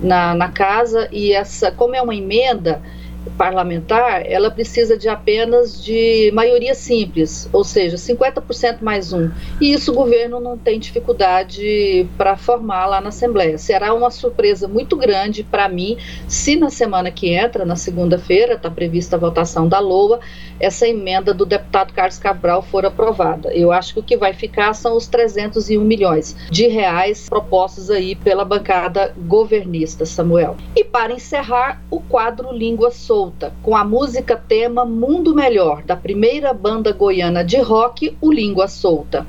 na, 0.00 0.34
na 0.34 0.48
casa 0.50 1.08
e 1.10 1.32
essa, 1.32 1.70
como 1.70 1.94
é 1.94 2.02
uma 2.02 2.14
emenda, 2.14 2.82
parlamentar, 3.30 4.24
ela 4.26 4.50
precisa 4.50 4.96
de 4.96 5.08
apenas 5.08 5.82
de 5.82 6.30
maioria 6.34 6.74
simples, 6.74 7.48
ou 7.52 7.64
seja, 7.64 7.96
50% 7.96 8.78
mais 8.80 9.12
um. 9.12 9.30
E 9.60 9.72
isso 9.72 9.92
o 9.92 9.94
governo 9.94 10.40
não 10.40 10.56
tem 10.56 10.78
dificuldade 10.78 12.06
para 12.16 12.36
formar 12.36 12.86
lá 12.86 13.00
na 13.00 13.08
Assembleia. 13.08 13.58
Será 13.58 13.92
uma 13.94 14.10
surpresa 14.10 14.68
muito 14.68 14.96
grande 14.96 15.42
para 15.42 15.68
mim 15.68 15.96
se 16.28 16.56
na 16.56 16.70
semana 16.70 17.10
que 17.10 17.34
entra, 17.34 17.64
na 17.64 17.76
segunda-feira, 17.76 18.54
está 18.54 18.70
prevista 18.70 19.16
a 19.16 19.18
votação 19.18 19.68
da 19.68 19.78
LOA, 19.78 20.20
essa 20.58 20.86
emenda 20.86 21.34
do 21.34 21.44
deputado 21.44 21.92
Carlos 21.92 22.18
Cabral 22.18 22.62
for 22.62 22.84
aprovada. 22.84 23.52
Eu 23.52 23.72
acho 23.72 23.94
que 23.94 24.00
o 24.00 24.02
que 24.02 24.16
vai 24.16 24.32
ficar 24.32 24.74
são 24.74 24.96
os 24.96 25.06
301 25.06 25.82
milhões 25.82 26.36
de 26.50 26.66
reais 26.66 27.28
propostos 27.28 27.90
aí 27.90 28.14
pela 28.14 28.44
bancada 28.44 29.14
governista, 29.26 30.04
Samuel. 30.04 30.56
E 30.74 30.84
para 30.84 31.12
encerrar, 31.12 31.82
o 31.90 32.00
quadro 32.00 32.52
Língua 32.52 32.90
Solta, 32.90 33.15
com 33.62 33.74
a 33.74 33.82
música 33.82 34.36
tema 34.36 34.84
Mundo 34.84 35.34
Melhor, 35.34 35.82
da 35.82 35.96
primeira 35.96 36.52
banda 36.52 36.92
goiana 36.92 37.42
de 37.42 37.58
rock, 37.58 38.16
o 38.20 38.30
Língua 38.30 38.68
Solta. 38.68 39.26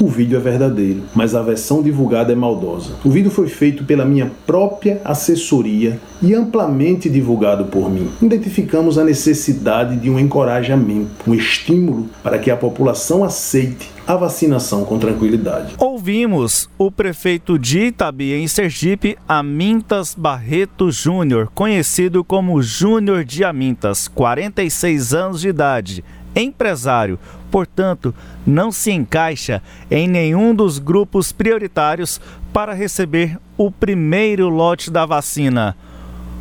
O 0.00 0.06
vídeo 0.06 0.36
é 0.36 0.40
verdadeiro, 0.40 1.02
mas 1.12 1.34
a 1.34 1.42
versão 1.42 1.82
divulgada 1.82 2.32
é 2.32 2.36
maldosa. 2.36 2.92
O 3.04 3.10
vídeo 3.10 3.32
foi 3.32 3.48
feito 3.48 3.82
pela 3.82 4.04
minha 4.04 4.30
própria 4.46 5.00
assessoria 5.04 5.98
e 6.22 6.32
amplamente 6.34 7.10
divulgado 7.10 7.64
por 7.64 7.90
mim. 7.90 8.08
Identificamos 8.22 8.96
a 8.96 9.02
necessidade 9.02 9.96
de 9.96 10.08
um 10.08 10.16
encorajamento, 10.16 11.10
um 11.26 11.34
estímulo 11.34 12.08
para 12.22 12.38
que 12.38 12.48
a 12.48 12.56
população 12.56 13.24
aceite 13.24 13.90
a 14.06 14.16
vacinação 14.16 14.86
com 14.86 14.98
tranquilidade. 14.98 15.74
Ouvimos 15.78 16.70
o 16.78 16.90
prefeito 16.90 17.58
de 17.58 17.88
Itabi, 17.88 18.32
em 18.32 18.48
Sergipe, 18.48 19.18
Amintas 19.28 20.14
Barreto 20.14 20.90
Júnior, 20.90 21.50
conhecido 21.54 22.24
como 22.24 22.62
Júnior 22.62 23.22
de 23.22 23.44
Amintas, 23.44 24.08
46 24.08 25.12
anos 25.12 25.40
de 25.42 25.48
idade 25.48 26.04
empresário, 26.38 27.18
portanto, 27.50 28.14
não 28.46 28.70
se 28.70 28.90
encaixa 28.92 29.62
em 29.90 30.06
nenhum 30.06 30.54
dos 30.54 30.78
grupos 30.78 31.32
prioritários 31.32 32.20
para 32.52 32.72
receber 32.72 33.38
o 33.56 33.70
primeiro 33.70 34.48
lote 34.48 34.90
da 34.90 35.04
vacina. 35.04 35.76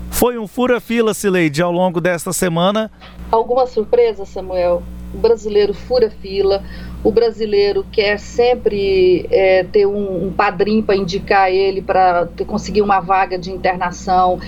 Foi 0.10 0.38
um 0.38 0.48
fura-fila, 0.48 1.14
Sileide, 1.14 1.62
ao 1.62 1.72
longo 1.72 2.00
desta 2.00 2.32
semana. 2.32 2.90
Alguma 3.32 3.68
surpresa, 3.68 4.26
Samuel? 4.26 4.82
O 5.14 5.18
brasileiro 5.18 5.74
fura 5.74 6.10
fila, 6.10 6.64
o 7.08 7.12
brasileiro 7.12 7.86
quer 7.90 8.20
sempre 8.20 9.26
é, 9.32 9.64
ter 9.64 9.86
um, 9.86 10.26
um 10.26 10.34
padrinho 10.34 10.84
para 10.84 10.94
indicar 10.94 11.50
ele 11.50 11.82
para 11.82 12.28
conseguir 12.46 12.82
uma 12.82 13.00
vaga 13.00 13.40
de 13.40 13.50
internação, 13.50 14.42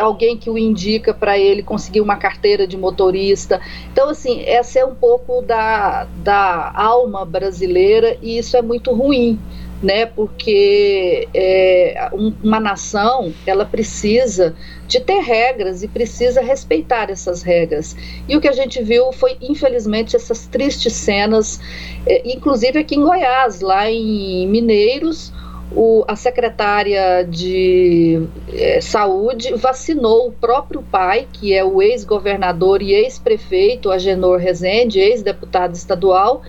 alguém 0.00 0.36
que 0.36 0.48
o 0.48 0.56
indica 0.56 1.12
para 1.12 1.36
ele 1.36 1.60
conseguir 1.60 2.00
uma 2.00 2.14
carteira 2.14 2.68
de 2.68 2.76
motorista. 2.76 3.60
Então, 3.92 4.10
assim, 4.10 4.44
essa 4.46 4.78
é 4.78 4.84
um 4.84 4.94
pouco 4.94 5.42
da, 5.42 6.06
da 6.22 6.72
alma 6.72 7.24
brasileira 7.24 8.16
e 8.22 8.38
isso 8.38 8.56
é 8.56 8.62
muito 8.62 8.92
ruim 8.94 9.36
né? 9.82 10.06
Porque 10.06 11.26
é, 11.34 12.08
uma 12.40 12.60
nação 12.60 13.32
ela 13.44 13.64
precisa 13.64 14.54
de 14.92 15.00
ter 15.00 15.20
regras 15.20 15.82
e 15.82 15.88
precisa 15.88 16.42
respeitar 16.42 17.08
essas 17.08 17.42
regras. 17.42 17.96
E 18.28 18.36
o 18.36 18.40
que 18.42 18.48
a 18.48 18.52
gente 18.52 18.82
viu 18.82 19.10
foi, 19.10 19.38
infelizmente, 19.40 20.14
essas 20.14 20.46
tristes 20.46 20.92
cenas, 20.92 21.58
é, 22.06 22.22
inclusive 22.30 22.78
aqui 22.78 22.96
em 22.96 23.02
Goiás, 23.02 23.62
lá 23.62 23.90
em 23.90 24.46
Mineiros. 24.46 25.32
O, 25.74 26.04
a 26.06 26.14
secretária 26.14 27.24
de 27.24 28.28
é, 28.52 28.78
saúde 28.82 29.54
vacinou 29.54 30.28
o 30.28 30.32
próprio 30.32 30.82
pai, 30.82 31.26
que 31.32 31.54
é 31.54 31.64
o 31.64 31.80
ex-governador 31.80 32.82
e 32.82 32.92
ex-prefeito 32.92 33.90
Agenor 33.90 34.38
Rezende, 34.38 35.00
ex-deputado 35.00 35.74
estadual, 35.74 36.42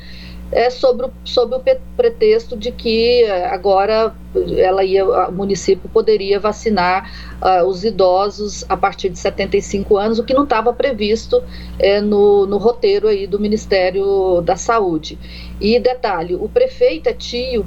é, 0.54 0.70
sobre, 0.70 1.08
o, 1.08 1.12
sobre 1.26 1.58
o 1.58 1.62
pretexto 1.98 2.56
de 2.56 2.72
que 2.72 3.24
é, 3.24 3.48
agora 3.48 4.13
ela 4.58 4.84
ia, 4.84 5.06
o 5.06 5.32
município 5.32 5.89
poderia 5.89 6.39
vacinar 6.39 7.12
uh, 7.42 7.66
os 7.66 7.84
idosos 7.84 8.63
a 8.70 8.78
partir 8.78 9.10
de 9.10 9.20
75 9.20 9.98
anos, 9.98 10.20
o 10.20 10.24
que 10.24 10.34
não 10.34 10.44
estava 10.44 10.72
previsto 10.72 11.42
é, 11.80 12.00
no, 12.00 12.46
no 12.46 12.58
roteiro 12.58 13.08
aí 13.08 13.28
do 13.28 13.39
Ministério 13.39 14.42
da 14.42 14.56
Saúde. 14.56 15.18
E 15.60 15.80
detalhe, 15.80 16.36
o 16.36 16.48
prefeito 16.48 17.10
é 17.10 17.13
tio, 17.13 17.66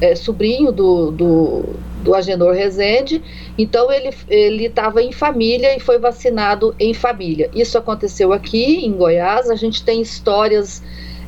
é, 0.00 0.14
sobrinho 0.14 0.70
do, 0.70 1.10
do, 1.10 1.64
do 2.02 2.14
Agenor 2.14 2.54
Rezende, 2.54 3.22
então 3.56 3.88
ele 3.90 4.66
estava 4.66 5.02
em 5.02 5.12
família 5.12 5.76
e 5.76 5.80
foi 5.80 5.98
vacinado 5.98 6.74
em 6.78 6.92
família. 6.92 7.50
Isso 7.54 7.78
aconteceu 7.78 8.32
aqui 8.32 8.84
em 8.84 8.92
Goiás, 8.92 9.48
a 9.48 9.54
gente 9.54 9.82
tem 9.82 10.00
histórias 10.00 10.82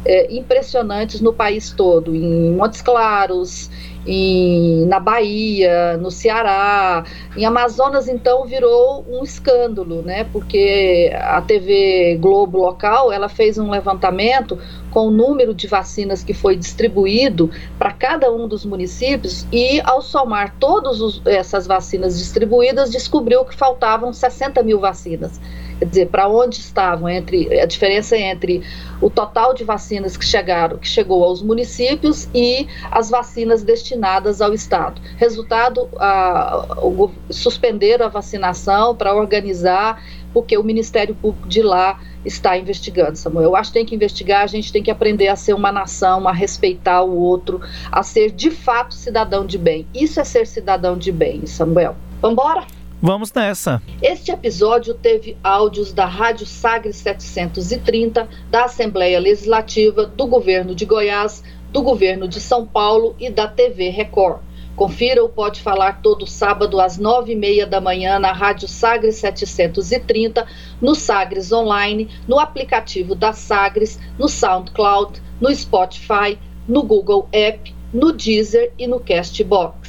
é, 0.04 0.32
impressionantes 0.34 1.20
no 1.20 1.32
país 1.32 1.70
todo, 1.70 2.14
em 2.14 2.52
Montes 2.52 2.82
Claros, 2.82 3.70
em, 4.06 4.84
na 4.86 5.00
Bahia, 5.00 5.96
no 5.96 6.10
Ceará, 6.10 7.04
em 7.36 7.44
Amazonas 7.44 8.06
então 8.06 8.44
virou 8.44 9.04
um 9.08 9.22
escândalo, 9.24 10.02
né? 10.02 10.24
Porque 10.24 11.10
a 11.14 11.40
TV 11.40 12.18
Globo 12.20 12.58
local 12.58 13.12
ela 13.12 13.28
fez 13.28 13.56
um 13.56 13.70
levantamento 13.70 14.58
com 14.90 15.08
o 15.08 15.10
número 15.10 15.54
de 15.54 15.66
vacinas 15.66 16.22
que 16.22 16.34
foi 16.34 16.54
distribuído 16.56 17.50
para 17.78 17.92
cada 17.92 18.32
um 18.32 18.46
dos 18.46 18.64
municípios 18.64 19.46
e 19.50 19.80
ao 19.84 20.02
somar 20.02 20.54
todas 20.60 21.20
essas 21.26 21.66
vacinas 21.66 22.18
distribuídas 22.18 22.90
descobriu 22.90 23.44
que 23.44 23.56
faltavam 23.56 24.12
60 24.12 24.62
mil 24.62 24.78
vacinas 24.78 25.40
quer 25.78 25.86
dizer, 25.86 26.08
para 26.08 26.28
onde 26.28 26.56
estavam 26.56 27.08
entre 27.08 27.60
a 27.60 27.66
diferença 27.66 28.16
entre 28.16 28.62
o 29.00 29.10
total 29.10 29.54
de 29.54 29.64
vacinas 29.64 30.16
que 30.16 30.24
chegaram, 30.24 30.78
que 30.78 30.88
chegou 30.88 31.24
aos 31.24 31.42
municípios 31.42 32.28
e 32.34 32.66
as 32.90 33.10
vacinas 33.10 33.62
destinadas 33.62 34.40
ao 34.40 34.52
estado. 34.52 35.00
Resultado, 35.16 35.88
a, 35.98 36.78
o, 36.82 37.10
suspenderam 37.30 38.06
a 38.06 38.08
vacinação 38.08 38.94
para 38.94 39.14
organizar, 39.14 40.02
porque 40.32 40.56
o 40.56 40.62
Ministério 40.62 41.14
Público 41.14 41.48
de 41.48 41.62
lá 41.62 42.00
está 42.24 42.56
investigando, 42.56 43.16
Samuel. 43.16 43.44
Eu 43.44 43.56
acho 43.56 43.70
que 43.70 43.78
tem 43.78 43.86
que 43.86 43.94
investigar, 43.94 44.42
a 44.42 44.46
gente 44.46 44.72
tem 44.72 44.82
que 44.82 44.90
aprender 44.90 45.28
a 45.28 45.36
ser 45.36 45.54
uma 45.54 45.70
nação, 45.70 46.26
a 46.26 46.32
respeitar 46.32 47.02
o 47.02 47.16
outro, 47.16 47.60
a 47.92 48.02
ser 48.02 48.30
de 48.30 48.50
fato 48.50 48.94
cidadão 48.94 49.46
de 49.46 49.58
bem. 49.58 49.86
Isso 49.94 50.18
é 50.20 50.24
ser 50.24 50.46
cidadão 50.46 50.96
de 50.96 51.12
bem, 51.12 51.46
Samuel. 51.46 51.94
Vamos 52.20 52.32
embora? 52.32 52.66
Vamos 53.00 53.32
nessa. 53.32 53.82
Este 54.00 54.30
episódio 54.30 54.94
teve 54.94 55.36
áudios 55.42 55.92
da 55.92 56.06
Rádio 56.06 56.46
Sagres 56.46 56.96
730, 56.96 58.28
da 58.50 58.64
Assembleia 58.64 59.20
Legislativa, 59.20 60.06
do 60.06 60.26
Governo 60.26 60.74
de 60.74 60.84
Goiás, 60.86 61.42
do 61.70 61.82
Governo 61.82 62.26
de 62.26 62.40
São 62.40 62.66
Paulo 62.66 63.14
e 63.18 63.30
da 63.30 63.46
TV 63.46 63.90
Record. 63.90 64.40
Confira 64.76 65.22
o 65.22 65.28
Pode 65.28 65.60
Falar 65.60 66.00
todo 66.02 66.26
sábado 66.26 66.80
às 66.80 66.98
nove 66.98 67.32
e 67.32 67.36
meia 67.36 67.66
da 67.66 67.80
manhã 67.80 68.18
na 68.18 68.32
Rádio 68.32 68.66
Sagres 68.66 69.16
730, 69.16 70.46
no 70.80 70.94
Sagres 70.94 71.52
Online, 71.52 72.08
no 72.26 72.40
aplicativo 72.40 73.14
da 73.14 73.32
Sagres, 73.32 74.00
no 74.18 74.28
SoundCloud, 74.28 75.22
no 75.40 75.54
Spotify, 75.54 76.38
no 76.66 76.82
Google 76.82 77.28
App, 77.32 77.72
no 77.92 78.12
Deezer 78.12 78.72
e 78.76 78.88
no 78.88 78.98
Castbox. 78.98 79.83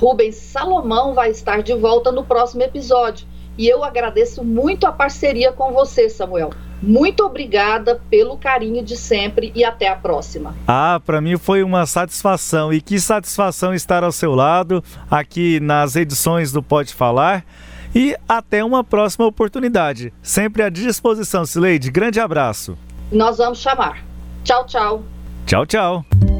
Rubens 0.00 0.36
Salomão 0.36 1.12
vai 1.12 1.30
estar 1.30 1.62
de 1.62 1.74
volta 1.74 2.10
no 2.10 2.24
próximo 2.24 2.62
episódio. 2.62 3.26
E 3.58 3.68
eu 3.68 3.84
agradeço 3.84 4.42
muito 4.42 4.86
a 4.86 4.92
parceria 4.92 5.52
com 5.52 5.72
você, 5.74 6.08
Samuel. 6.08 6.50
Muito 6.82 7.22
obrigada 7.22 8.00
pelo 8.08 8.38
carinho 8.38 8.82
de 8.82 8.96
sempre 8.96 9.52
e 9.54 9.62
até 9.62 9.88
a 9.88 9.94
próxima. 9.94 10.54
Ah, 10.66 10.98
para 11.04 11.20
mim 11.20 11.36
foi 11.36 11.62
uma 11.62 11.84
satisfação 11.84 12.72
e 12.72 12.80
que 12.80 12.98
satisfação 12.98 13.74
estar 13.74 14.02
ao 14.02 14.10
seu 14.10 14.34
lado 14.34 14.82
aqui 15.10 15.60
nas 15.60 15.94
edições 15.94 16.50
do 16.50 16.62
Pode 16.62 16.94
Falar. 16.94 17.44
E 17.94 18.16
até 18.26 18.64
uma 18.64 18.82
próxima 18.82 19.26
oportunidade. 19.26 20.14
Sempre 20.22 20.62
à 20.62 20.70
disposição, 20.70 21.44
Sileide. 21.44 21.90
Grande 21.90 22.18
abraço. 22.20 22.78
Nós 23.12 23.36
vamos 23.36 23.58
chamar. 23.58 24.02
Tchau, 24.44 24.64
tchau. 24.64 25.02
Tchau, 25.44 25.66
tchau. 25.66 26.39